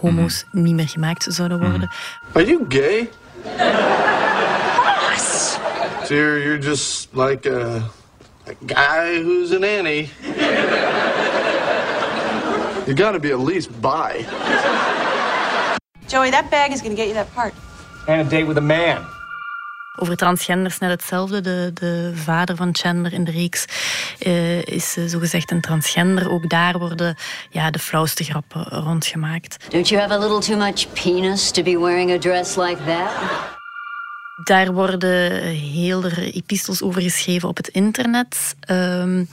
homo's 0.00 0.44
niet 0.52 0.74
meer 0.74 0.88
gemaakt 0.88 1.26
zouden 1.28 1.60
worden. 1.60 1.90
Are 2.32 2.46
you 2.46 2.64
gay? 2.68 3.08
So 6.08 6.14
you're, 6.14 6.38
you're 6.38 6.58
just 6.58 7.14
like 7.14 7.44
a, 7.44 7.90
a 8.46 8.54
guy 8.66 9.22
who's 9.22 9.52
an 9.52 9.62
Annie. 9.62 10.08
you 12.86 12.94
gotta 12.94 13.18
be 13.20 13.30
at 13.30 13.40
least 13.40 13.78
bi. 13.82 14.24
Joey, 16.08 16.30
that 16.30 16.50
bag 16.50 16.72
is 16.72 16.80
going 16.80 16.92
to 16.92 16.96
get 16.96 17.08
you 17.08 17.14
that 17.14 17.30
part. 17.34 17.52
And 18.08 18.26
a 18.26 18.30
date 18.30 18.44
with 18.44 18.56
a 18.56 18.62
man. 18.62 19.06
Over 19.98 20.16
transgenders 20.16 20.78
net 20.78 20.90
hetzelfde. 20.90 21.40
De, 21.40 21.70
de 21.74 22.12
vader 22.14 22.56
van 22.56 22.68
Chandler 22.72 23.12
in 23.12 23.24
de 23.24 23.30
reeks 23.30 23.64
eh, 24.18 24.62
is 24.62 24.96
uh, 24.96 25.04
zogezegd 25.06 25.50
een 25.50 25.60
transgender. 25.60 26.30
Ook 26.30 26.50
daar 26.50 26.78
worden 26.78 27.16
ja, 27.50 27.70
de 27.70 27.78
flauwste 27.78 28.24
grappen 28.24 28.62
rondgemaakt. 28.62 29.56
Don't 29.68 29.88
you 29.88 30.00
have 30.00 30.14
a 30.14 30.18
little 30.18 30.40
too 30.40 30.56
much 30.56 30.92
penis 30.92 31.50
to 31.50 31.62
be 31.62 31.78
wearing 31.78 32.12
a 32.12 32.18
dress 32.18 32.56
like 32.56 32.84
that? 32.84 33.10
Daar 34.44 34.72
worden 34.72 35.42
heel 35.50 36.04
er 36.04 36.18
epistels 36.18 36.82
over 36.82 37.02
geschreven 37.02 37.48
op 37.48 37.56
het 37.56 37.68
internet. 37.68 38.56
Um, 38.70 39.28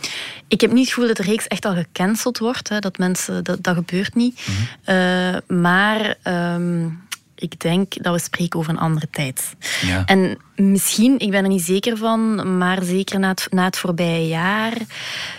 ik 0.48 0.62
heb 0.62 0.72
niet 0.72 0.86
het 0.86 0.94
gevoel 0.94 1.08
dat 1.08 1.18
de 1.18 1.24
reeks 1.24 1.48
echt 1.48 1.66
al 1.66 1.74
gecanceld 1.74 2.38
wordt. 2.38 2.70
Hè, 2.70 2.80
dat 2.80 2.98
mensen, 2.98 3.44
dat, 3.44 3.64
dat 3.64 3.76
gebeurt 3.76 4.16
niet. 4.16 4.48
Mm 4.48 4.56
-hmm. 4.56 4.96
uh, 4.96 5.62
maar 5.64 6.16
um, 6.24 7.04
ik 7.36 7.60
denk 7.60 8.04
dat 8.04 8.14
we 8.14 8.20
spreken 8.20 8.60
over 8.60 8.72
een 8.72 8.80
andere 8.80 9.08
tijd. 9.12 9.56
Ja. 9.82 10.06
En 10.06 10.38
misschien, 10.56 11.20
ik 11.20 11.32
ben 11.32 11.44
er 11.44 11.50
niet 11.50 11.62
zeker 11.62 11.98
van, 11.98 12.58
maar 12.58 12.84
zeker 12.84 13.20
na 13.20 13.28
het, 13.28 13.48
na 13.50 13.64
het 13.64 13.78
voorbije 13.78 14.28
jaar 14.28 14.74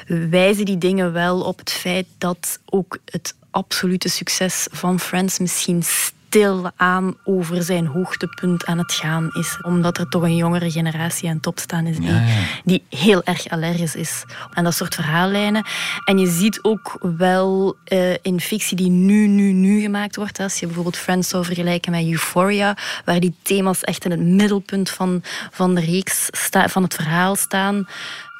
wijzen 0.06 0.64
die 0.64 0.78
dingen 0.78 1.12
wel 1.12 1.40
op 1.40 1.58
het 1.58 1.72
feit 1.72 2.06
dat 2.18 2.58
ook 2.64 2.98
het 3.04 3.34
absolute 3.50 4.08
succes 4.08 4.66
van 4.70 5.00
Friends 5.00 5.38
misschien 5.38 5.82
stilaan 6.36 7.16
over 7.24 7.62
zijn 7.62 7.86
hoogtepunt 7.86 8.66
aan 8.66 8.78
het 8.78 8.92
gaan 8.92 9.30
is. 9.32 9.58
Omdat 9.62 9.98
er 9.98 10.08
toch 10.08 10.22
een 10.22 10.36
jongere 10.36 10.70
generatie 10.70 11.28
aan 11.28 11.40
top 11.40 11.58
staan 11.58 11.86
is 11.86 11.96
die, 11.96 12.08
ja, 12.08 12.20
ja. 12.20 12.44
die 12.64 12.82
heel 12.88 13.22
erg 13.24 13.48
allergisch 13.48 13.94
is 13.94 14.24
aan 14.52 14.64
dat 14.64 14.74
soort 14.74 14.94
verhaallijnen. 14.94 15.64
En 16.04 16.18
je 16.18 16.30
ziet 16.30 16.58
ook 16.62 16.98
wel 17.16 17.76
uh, 17.92 18.14
in 18.22 18.40
fictie 18.40 18.76
die 18.76 18.90
nu, 18.90 19.26
nu, 19.26 19.52
nu 19.52 19.80
gemaakt 19.80 20.16
wordt. 20.16 20.40
Als 20.40 20.58
je 20.58 20.66
bijvoorbeeld 20.66 20.96
Friends 20.96 21.28
zou 21.28 21.44
vergelijken 21.44 21.90
met 21.90 22.06
Euphoria, 22.06 22.76
waar 23.04 23.20
die 23.20 23.34
thema's 23.42 23.80
echt 23.80 24.04
in 24.04 24.10
het 24.10 24.20
middelpunt 24.20 24.90
van, 24.90 25.22
van 25.50 25.74
de 25.74 25.80
reeks, 25.80 26.28
sta, 26.30 26.68
van 26.68 26.82
het 26.82 26.94
verhaal 26.94 27.36
staan 27.36 27.86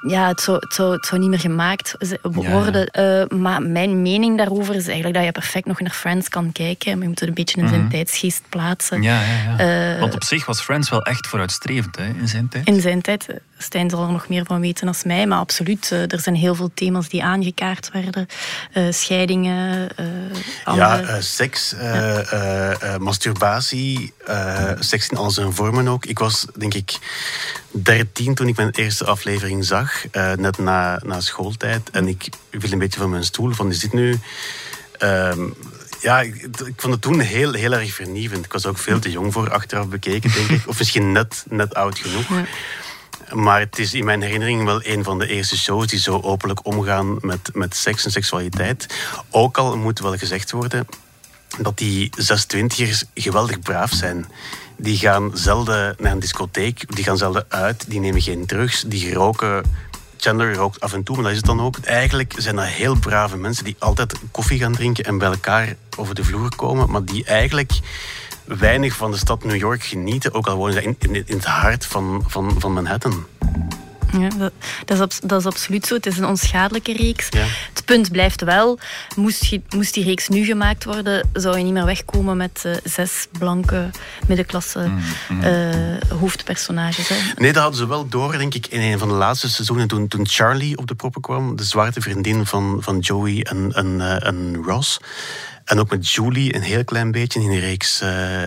ja, 0.06 0.28
het 0.28 0.40
zou, 0.40 0.58
het, 0.60 0.74
zou, 0.74 0.92
het 0.92 1.06
zou 1.06 1.20
niet 1.20 1.30
meer 1.30 1.38
gemaakt 1.38 1.96
worden. 2.22 2.88
Ja. 2.92 3.20
Uh, 3.20 3.38
maar 3.38 3.62
mijn 3.62 4.02
mening 4.02 4.36
daarover 4.36 4.74
is 4.74 4.86
eigenlijk 4.86 5.14
dat 5.16 5.24
je 5.24 5.32
perfect 5.32 5.66
nog 5.66 5.80
naar 5.80 5.90
Friends 5.90 6.28
kan 6.28 6.52
kijken. 6.52 6.92
Maar 6.92 7.02
je 7.02 7.08
moet 7.08 7.20
het 7.20 7.28
een 7.28 7.34
beetje 7.34 7.60
in 7.60 7.68
zijn 7.68 7.80
mm 7.80 7.86
-hmm. 7.86 7.96
tijdsgeest 7.96 8.42
plaatsen. 8.48 9.02
Ja, 9.02 9.20
ja, 9.20 9.56
ja. 9.58 9.94
Uh, 9.94 10.00
Want 10.00 10.14
op 10.14 10.24
zich 10.24 10.46
was 10.46 10.60
Friends 10.60 10.90
wel 10.90 11.02
echt 11.02 11.26
vooruitstrevend 11.26 11.96
hè, 11.96 12.04
in 12.04 12.28
zijn 12.28 12.48
tijd. 12.48 12.66
In 12.66 12.80
zijn 12.80 13.00
tijd. 13.00 13.26
Stijn 13.58 13.90
zal 13.90 14.02
er 14.06 14.12
nog 14.12 14.28
meer 14.28 14.44
van 14.44 14.60
weten 14.60 14.86
dan 14.86 14.94
mij. 15.04 15.26
Maar 15.26 15.38
absoluut, 15.38 15.90
uh, 15.92 16.12
er 16.12 16.20
zijn 16.20 16.34
heel 16.34 16.54
veel 16.54 16.70
thema's 16.74 17.08
die 17.08 17.22
aangekaart 17.22 17.90
werden. 17.92 18.26
scheidingen. 18.90 19.88
ja, 20.64 21.20
seks, 21.20 21.74
ja. 21.80 22.98
masturbatie, 23.00 24.12
seks 24.78 25.08
in 25.08 25.16
al 25.16 25.30
zijn 25.30 25.52
vormen 25.52 25.88
ook. 25.88 26.06
Ik 26.06 26.18
was, 26.18 26.46
denk 26.54 26.74
ik, 26.74 26.98
13 27.82 28.34
toen 28.34 28.48
ik 28.48 28.56
mijn 28.56 28.70
eerste 28.70 29.04
aflevering 29.04 29.64
zag, 29.64 30.04
uh, 30.12 30.32
net 30.32 30.58
na, 30.58 31.00
na 31.04 31.20
schooltijd. 31.20 31.90
En 31.90 32.08
ik 32.08 32.28
viel 32.50 32.72
een 32.72 32.78
beetje 32.78 33.00
van 33.00 33.10
mijn 33.10 33.24
stoel 33.24 33.52
van, 33.52 33.70
is 33.70 33.80
dit 33.80 33.92
nu... 33.92 34.18
Um, 34.98 35.54
ja, 36.00 36.20
ik, 36.20 36.34
ik, 36.44 36.72
vond 36.76 36.92
het 36.92 37.02
toen 37.02 37.20
heel, 37.20 37.52
heel 37.52 37.72
erg 37.72 37.92
vernieuwend. 37.92 38.44
Ik 38.44 38.52
was 38.52 38.66
ook 38.66 38.78
veel 38.78 38.98
te 38.98 39.10
jong 39.10 39.32
voor 39.32 39.50
achteraf 39.50 39.88
bekeken, 39.88 40.32
denk 40.32 40.48
ik. 40.48 40.68
Of 40.68 40.78
misschien 40.78 41.12
net, 41.12 41.44
net 41.48 41.74
oud 41.74 41.98
genoeg. 41.98 42.28
Ja. 42.28 42.44
Maar 43.32 43.60
het 43.60 43.78
is 43.78 43.94
in 43.94 44.04
mijn 44.04 44.22
herinnering 44.22 44.64
wel 44.64 44.80
een 44.84 45.04
van 45.04 45.18
de 45.18 45.26
eerste 45.26 45.58
shows 45.58 45.86
die 45.86 45.98
zo 45.98 46.20
openlijk 46.20 46.66
omgaan 46.66 47.18
met, 47.20 47.50
met 47.52 47.76
seks 47.76 48.04
en 48.04 48.10
seksualiteit. 48.10 48.86
Ook 49.30 49.58
al 49.58 49.76
moet 49.76 49.98
wel 49.98 50.16
gezegd 50.16 50.50
worden 50.50 50.86
dat 51.58 51.78
die 51.78 52.10
26ers 52.20 53.12
geweldig 53.14 53.60
braaf 53.60 53.92
zijn. 53.92 54.26
Die 54.76 54.96
gaan 54.96 55.30
zelden 55.34 55.94
naar 55.98 56.12
een 56.12 56.18
discotheek, 56.18 56.94
die 56.94 57.04
gaan 57.04 57.16
zelden 57.16 57.44
uit, 57.48 57.90
die 57.90 58.00
nemen 58.00 58.22
geen 58.22 58.46
drugs, 58.46 58.84
die 58.86 59.14
roken. 59.14 59.64
Chandler 60.16 60.54
rookt 60.54 60.80
af 60.80 60.92
en 60.92 61.02
toe, 61.02 61.14
maar 61.14 61.24
dat 61.24 61.32
is 61.32 61.38
het 61.38 61.46
dan 61.46 61.60
ook. 61.60 61.78
Eigenlijk 61.78 62.34
zijn 62.36 62.56
dat 62.56 62.64
heel 62.64 62.94
brave 62.94 63.36
mensen 63.36 63.64
die 63.64 63.76
altijd 63.78 64.14
koffie 64.30 64.58
gaan 64.58 64.72
drinken 64.72 65.04
en 65.04 65.18
bij 65.18 65.28
elkaar 65.28 65.76
over 65.96 66.14
de 66.14 66.24
vloer 66.24 66.56
komen, 66.56 66.90
maar 66.90 67.04
die 67.04 67.24
eigenlijk 67.24 67.72
weinig 68.46 68.96
van 68.96 69.10
de 69.10 69.16
stad 69.16 69.44
New 69.44 69.56
York 69.56 69.84
genieten, 69.84 70.34
ook 70.34 70.46
al 70.46 70.56
wonen 70.56 70.74
ze 70.74 70.82
in, 70.82 70.96
in, 70.98 71.14
in 71.14 71.36
het 71.36 71.44
hart 71.44 71.86
van, 71.86 72.24
van, 72.26 72.54
van 72.58 72.72
Manhattan. 72.72 73.26
Ja, 74.12 74.28
dat, 74.28 74.52
dat, 74.84 75.12
is, 75.12 75.20
dat, 75.20 75.40
is, 75.40 75.46
absoluut 75.46 75.86
zo. 75.86 75.94
Het 75.94 76.06
is 76.06 76.18
een 76.18 76.24
onschadelijke 76.24 76.92
reeks. 76.92 77.28
Ja. 77.30 77.44
Het 77.74 77.84
punt 77.84 78.10
blijft 78.10 78.42
wel, 78.42 78.78
moest, 79.16 79.44
je, 79.44 79.60
moest, 79.68 79.94
die 79.94 80.04
reeks 80.04 80.28
nu 80.28 80.44
gemaakt 80.44 80.84
worden, 80.84 81.28
zou 81.32 81.58
je 81.58 81.64
niet 81.64 81.72
meer 81.72 81.84
wegkomen 81.84 82.36
met 82.36 82.62
uh, 82.66 82.76
zes 82.84 83.26
blanke 83.38 83.90
middenklasse 84.26 84.78
mm, 84.78 85.02
mm. 85.28 85.42
Uh, 85.42 86.18
hoofdpersonages. 86.20 87.08
Hè. 87.08 87.14
Nee, 87.36 87.52
dat 87.52 87.62
hadden 87.62 87.80
ze 87.80 87.88
wel 87.88 88.08
door, 88.08 88.38
denk 88.38 88.54
ik, 88.54 88.66
in 88.66 88.80
een 88.80 88.98
van 88.98 89.08
de 89.08 89.14
laatste 89.14 89.48
seizoenen 89.48 89.88
toen, 89.88 90.08
toen 90.08 90.26
Charlie 90.28 90.78
op 90.78 90.86
de 90.86 90.94
proppen 90.94 91.20
kwam, 91.20 91.56
de 91.56 91.64
zwarte 91.64 92.00
vriendin 92.00 92.46
van, 92.46 92.78
van 92.80 92.98
Joey 92.98 93.42
en, 93.42 93.72
en, 93.72 93.86
uh, 93.86 94.26
en 94.26 94.62
Ross. 94.64 95.00
En 95.66 95.78
ook 95.78 95.90
met 95.90 96.10
Julie 96.10 96.54
een 96.54 96.62
heel 96.62 96.84
klein 96.84 97.10
beetje 97.10 97.40
in 97.40 97.50
de 97.50 97.58
reeks 97.58 98.00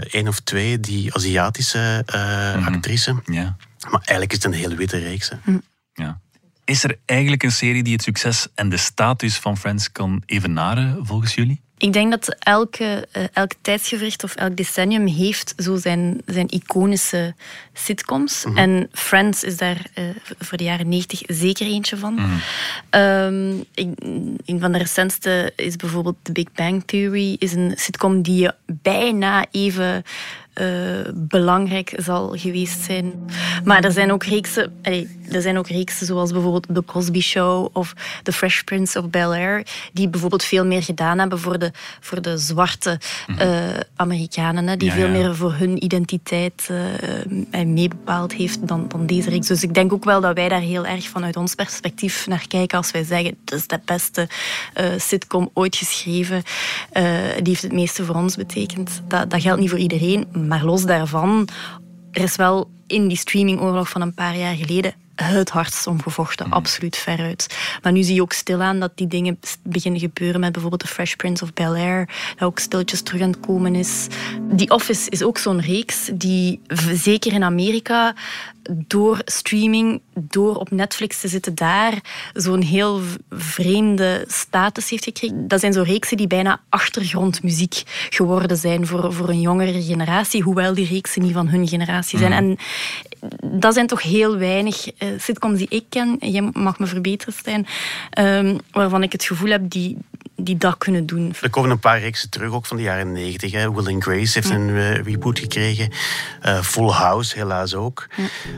één 0.09 0.27
of 0.27 0.39
twee, 0.39 0.79
die 0.79 1.13
Aziatische 1.15 2.03
mm 2.05 2.63
-hmm. 2.63 2.75
actrice. 2.75 3.21
Ja. 3.25 3.55
Maar 3.89 4.01
eigenlijk 4.05 4.31
is 4.31 4.43
het 4.43 4.45
een 4.45 4.59
heel 4.59 4.75
witte 4.75 4.97
reeks. 4.97 5.29
Hè. 5.29 5.35
Mm. 5.43 5.61
Ja. 5.93 6.19
Is 6.65 6.83
er 6.83 6.97
eigenlijk 7.05 7.43
een 7.43 7.51
serie 7.51 7.83
die 7.83 7.93
het 7.93 8.03
succes 8.03 8.47
en 8.55 8.69
de 8.69 8.77
status 8.77 9.37
van 9.37 9.57
Friends 9.57 9.91
kan 9.91 10.23
evenaren, 10.25 11.05
volgens 11.05 11.35
jullie? 11.35 11.61
Ik 11.79 11.93
denk 11.93 12.11
dat 12.11 12.35
elke, 12.39 13.07
uh, 13.17 13.23
elk 13.33 13.51
tijdsgevricht 13.61 14.23
of 14.23 14.35
elk 14.35 14.55
decennium 14.55 15.07
heeft 15.07 15.53
zo 15.57 15.75
zijn, 15.75 16.21
zijn 16.25 16.47
iconische 16.49 17.33
sitcoms. 17.73 18.45
Mm 18.45 18.51
-hmm. 18.51 18.57
En 18.57 18.89
Friends 18.91 19.43
is 19.43 19.57
daar 19.57 19.85
uh, 19.95 20.05
voor 20.39 20.57
de 20.57 20.63
jaren 20.63 20.89
90 20.89 21.21
zeker 21.25 21.67
eentje 21.67 21.97
van. 21.97 22.13
Mm 22.13 22.19
-hmm. 22.19 23.01
um, 23.01 23.65
ik, 23.73 23.87
een 24.45 24.59
van 24.59 24.71
de 24.71 24.77
recentste 24.77 25.53
is 25.55 25.75
bijvoorbeeld 25.75 26.15
The 26.21 26.31
Big 26.31 26.51
Bang 26.55 26.83
Theory. 26.85 27.35
Is 27.39 27.53
een 27.53 27.73
sitcom 27.75 28.21
die 28.21 28.41
je 28.41 28.53
bijna 28.65 29.45
even 29.51 29.95
eh, 29.95 30.01
belangrijk 31.13 31.93
zal 31.97 32.33
geweest 32.37 32.81
zijn. 32.81 33.13
Maar 33.63 33.83
er 33.83 33.91
zijn 33.91 34.11
ook 34.11 34.23
reeksen, 34.23 34.73
er 35.31 35.41
zijn 35.41 35.57
ook 35.57 35.67
reeksen 35.67 36.05
zoals 36.05 36.31
bijvoorbeeld 36.31 36.67
The 36.73 36.83
Cosby 36.85 37.21
Show 37.21 37.69
of 37.73 37.93
The 38.23 38.31
Fresh 38.31 38.61
Prince 38.61 38.99
of 38.99 39.09
Bel-Air, 39.09 39.65
die 39.93 40.09
bijvoorbeeld 40.09 40.43
veel 40.43 40.65
meer 40.65 40.83
gedaan 40.83 41.19
hebben 41.19 41.39
voor 41.39 41.59
de, 41.59 41.71
voor 41.99 42.21
de 42.21 42.37
zwarte 42.37 42.99
mhm. 43.27 43.39
eh, 43.39 43.79
Amerikanen, 43.95 44.67
hè, 44.67 44.77
die 44.77 44.91
veel 44.91 45.09
meer 45.09 45.35
voor 45.35 45.53
hun 45.53 45.83
identiteit 45.83 46.69
uh, 46.71 47.65
meebepaald 47.65 48.33
heeft 48.33 48.67
dan, 48.67 48.87
dan 48.87 49.05
deze 49.05 49.29
reeks. 49.29 49.47
Dus 49.47 49.63
ik 49.63 49.73
denk 49.73 49.93
ook 49.93 50.03
wel 50.03 50.21
dat 50.21 50.35
wij 50.35 50.49
daar 50.49 50.61
heel 50.61 50.85
erg 50.85 51.07
vanuit 51.07 51.35
ons 51.35 51.55
perspectief 51.55 52.27
naar 52.27 52.47
kijken 52.47 52.77
als 52.77 52.91
wij 52.91 53.03
zeggen, 53.03 53.37
het 53.45 53.53
is 53.53 53.67
de 53.67 53.79
beste 53.85 54.27
sitcom 54.97 55.49
ooit 55.53 55.75
geschreven, 55.75 56.43
die 57.35 57.43
heeft 57.43 57.61
het 57.61 57.73
meeste 57.73 58.05
voor 58.05 58.15
ons 58.15 58.35
betekend. 58.35 59.01
Dat, 59.07 59.31
dat 59.31 59.41
geldt 59.41 59.59
niet 59.59 59.69
voor 59.69 59.79
iedereen, 59.79 60.27
maar 60.49 60.65
los 60.65 60.85
daarvan, 60.85 61.47
er 62.11 62.21
is 62.21 62.35
wel 62.35 62.69
in 62.87 63.07
die 63.07 63.17
streamingoorlog 63.17 63.89
van 63.89 64.01
een 64.01 64.13
paar 64.13 64.37
jaar 64.37 64.55
geleden 64.55 64.93
het 65.23 65.49
hardst 65.49 65.87
omgevochten, 65.87 66.45
mm. 66.45 66.53
absoluut 66.53 66.97
veruit. 66.97 67.57
Maar 67.81 67.91
nu 67.91 68.03
zie 68.03 68.15
je 68.15 68.21
ook 68.21 68.33
stilaan 68.33 68.79
dat 68.79 68.91
die 68.95 69.07
dingen 69.07 69.39
beginnen 69.63 69.99
gebeuren 69.99 70.39
met 70.39 70.51
bijvoorbeeld 70.51 70.81
The 70.81 70.87
Fresh 70.87 71.13
Prince 71.13 71.43
of 71.43 71.53
Bel-Air, 71.53 72.09
dat 72.35 72.47
ook 72.47 72.59
stilletjes 72.59 73.01
terug 73.01 73.21
aan 73.21 73.31
het 73.31 73.39
komen 73.39 73.75
is. 73.75 74.07
The 74.55 74.67
Office 74.67 75.09
is 75.09 75.23
ook 75.23 75.37
zo'n 75.37 75.61
reeks 75.61 76.09
die 76.13 76.61
zeker 76.93 77.33
in 77.33 77.43
Amerika 77.43 78.15
door 78.71 79.21
streaming, 79.25 80.01
door 80.13 80.55
op 80.55 80.71
Netflix 80.71 81.19
te 81.19 81.27
zitten 81.27 81.55
daar, 81.55 82.01
zo'n 82.33 82.61
heel 82.61 83.01
vreemde 83.29 84.25
status 84.27 84.89
heeft 84.89 85.03
gekregen. 85.03 85.47
Dat 85.47 85.59
zijn 85.59 85.73
zo 85.73 85.81
reeksen 85.81 86.17
die 86.17 86.27
bijna 86.27 86.61
achtergrondmuziek 86.69 87.83
geworden 88.09 88.57
zijn 88.57 88.87
voor, 88.87 89.13
voor 89.13 89.29
een 89.29 89.41
jongere 89.41 89.81
generatie, 89.81 90.43
hoewel 90.43 90.73
die 90.73 90.87
reeksen 90.87 91.21
niet 91.21 91.33
van 91.33 91.47
hun 91.47 91.67
generatie 91.67 92.19
zijn. 92.19 92.31
Mm. 92.31 92.37
En 92.37 92.57
dat 93.59 93.73
zijn 93.73 93.87
toch 93.87 94.01
heel 94.01 94.37
weinig 94.37 94.87
uh, 94.87 95.09
sitcoms 95.19 95.57
die 95.57 95.69
ik 95.69 95.85
ken, 95.89 96.17
je 96.19 96.49
mag 96.53 96.79
me 96.79 96.85
verbeteren, 96.85 97.33
Stijn, 97.33 97.67
um, 98.19 98.57
waarvan 98.71 99.03
ik 99.03 99.11
het 99.11 99.23
gevoel 99.23 99.49
heb 99.49 99.69
die, 99.69 99.97
die 100.43 100.57
dat 100.57 100.77
kunnen 100.77 101.05
doen. 101.05 101.33
Er 101.41 101.49
komen 101.49 101.69
een 101.69 101.79
paar 101.79 101.99
reeksen 101.99 102.29
terug, 102.29 102.51
ook 102.51 102.65
van 102.65 102.77
de 102.77 102.83
jaren 102.83 103.11
negentig. 103.11 103.51
Will 103.51 103.93
and 103.93 104.03
Grace 104.03 104.31
heeft 104.33 104.49
een 104.49 104.69
uh, 104.69 104.95
reboot 104.95 105.39
gekregen. 105.39 105.91
Uh, 106.45 106.61
Full 106.61 106.89
House 106.89 107.37
helaas 107.37 107.75
ook. 107.75 108.07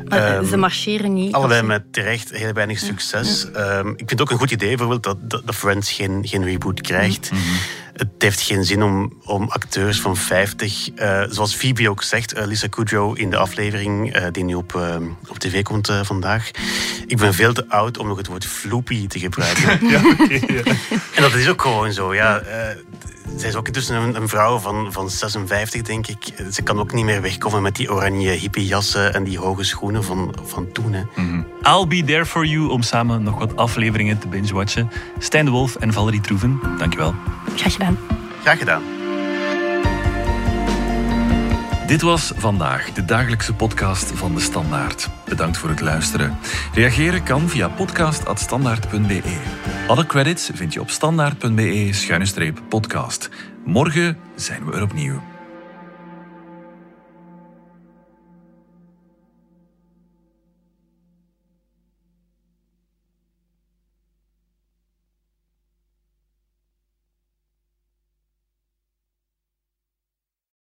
Ja. 0.10 0.36
Um, 0.36 0.46
ze 0.46 0.58
marcheren 0.58 1.14
niet. 1.14 1.34
Allebei 1.34 1.62
met 1.62 1.94
terecht 1.94 2.30
heel 2.30 2.54
weinig 2.54 2.80
succes. 2.80 3.48
Um, 3.56 3.90
ik 3.90 3.98
vind 3.98 4.10
het 4.10 4.22
ook 4.22 4.32
een 4.32 4.38
goed 4.38 4.52
idee 4.52 4.70
bijvoorbeeld 4.70 5.04
dat, 5.04 5.18
dat, 5.30 5.46
dat 5.46 5.56
Friends 5.56 5.92
geen, 5.92 6.28
geen 6.28 6.44
reboot 6.44 6.82
krijgt. 6.82 7.32
Mm 7.32 7.38
-hmm 7.38 7.81
het 7.94 8.08
heeft 8.18 8.42
geen 8.42 8.66
zin 8.66 8.84
om, 8.84 9.22
om 9.26 9.50
acteurs 9.50 10.02
van 10.02 10.18
50, 10.18 10.90
uh, 10.96 11.22
eh, 11.22 11.30
zoals 11.32 11.56
Phoebe 11.56 11.90
ook 11.90 12.04
zegt, 12.04 12.38
uh, 12.38 12.46
Lisa 12.46 12.68
Kudrow 12.68 13.20
in 13.20 13.30
de 13.30 13.38
aflevering 13.38 14.16
uh, 14.16 14.26
die 14.32 14.44
nu 14.44 14.54
op, 14.54 14.80
op 15.28 15.40
tv 15.40 15.64
komt 15.64 15.92
vandaag. 16.04 16.52
Ik 17.08 17.18
ben 17.18 17.34
veel 17.34 17.54
te 17.54 17.70
oud 17.70 17.98
om 17.98 18.08
nog 18.08 18.18
het 18.18 18.28
woord 18.28 18.46
floopy 18.46 19.08
te 19.08 19.20
gebruiken. 19.20 19.88
ja, 19.92 20.02
okay, 20.10 20.44
ja. 20.48 20.64
En 21.16 21.22
dat 21.22 21.34
is 21.34 21.50
ook 21.50 21.62
gewoon 21.62 21.94
zo. 21.94 22.14
Ja, 22.14 22.42
zij 23.36 23.50
is 23.50 23.56
ook 23.56 23.74
dus 23.74 23.90
een, 23.90 24.16
een, 24.16 24.28
vrouw 24.28 24.58
van, 24.58 24.92
van 24.92 25.10
56, 25.10 25.82
denk 25.82 26.08
ik. 26.08 26.18
Ze 26.52 26.62
kan 26.62 26.80
ook 26.80 26.94
niet 26.94 27.06
meer 27.06 27.22
wegkomen 27.22 27.62
met 27.62 27.76
die 27.76 27.92
oranje 27.92 28.32
hippiejassen 28.32 29.14
en 29.14 29.24
die 29.24 29.40
hoge 29.40 29.64
schoenen 29.64 30.04
van, 30.04 30.36
van 30.44 30.72
toen. 30.72 30.94
Hè. 30.94 31.04
Mm 31.16 31.46
I'll 31.64 31.88
be 31.88 32.04
there 32.04 32.26
for 32.26 32.46
you 32.46 32.70
om 32.70 32.82
samen 32.82 33.24
nog 33.24 33.40
wat 33.40 33.56
afleveringen 33.56 34.20
te 34.20 34.28
binge-watchen. 34.28 34.90
Stijn 35.20 35.46
de 35.46 35.52
Wolf 35.52 35.76
en 35.76 35.94
Valerie 35.94 36.22
Troeven, 36.22 36.60
dankjewel. 36.78 37.14
Graag 37.56 37.74
gedaan. 37.74 37.98
Graag 38.42 38.58
gedaan. 38.58 39.01
Dit 41.92 42.02
was 42.02 42.32
vandaag 42.36 42.92
de 42.92 43.06
dagelijkse 43.06 43.54
podcast 43.54 44.12
van 44.12 44.36
de 44.36 44.42
Standaard. 44.42 45.10
Bedankt 45.26 45.58
voor 45.58 45.70
het 45.70 45.82
luisteren. 45.82 46.38
Reageren 46.74 47.24
kan 47.24 47.50
via 47.50 47.70
podcast.standaard.be. 47.70 49.40
Alle 49.88 50.06
credits 50.06 50.50
vind 50.54 50.74
je 50.74 50.82
op 50.82 50.90
standaard.be-podcast. 50.90 53.30
Morgen 53.66 54.18
zijn 54.36 54.66
we 54.66 54.74
er 54.74 54.82
opnieuw. 54.82 55.31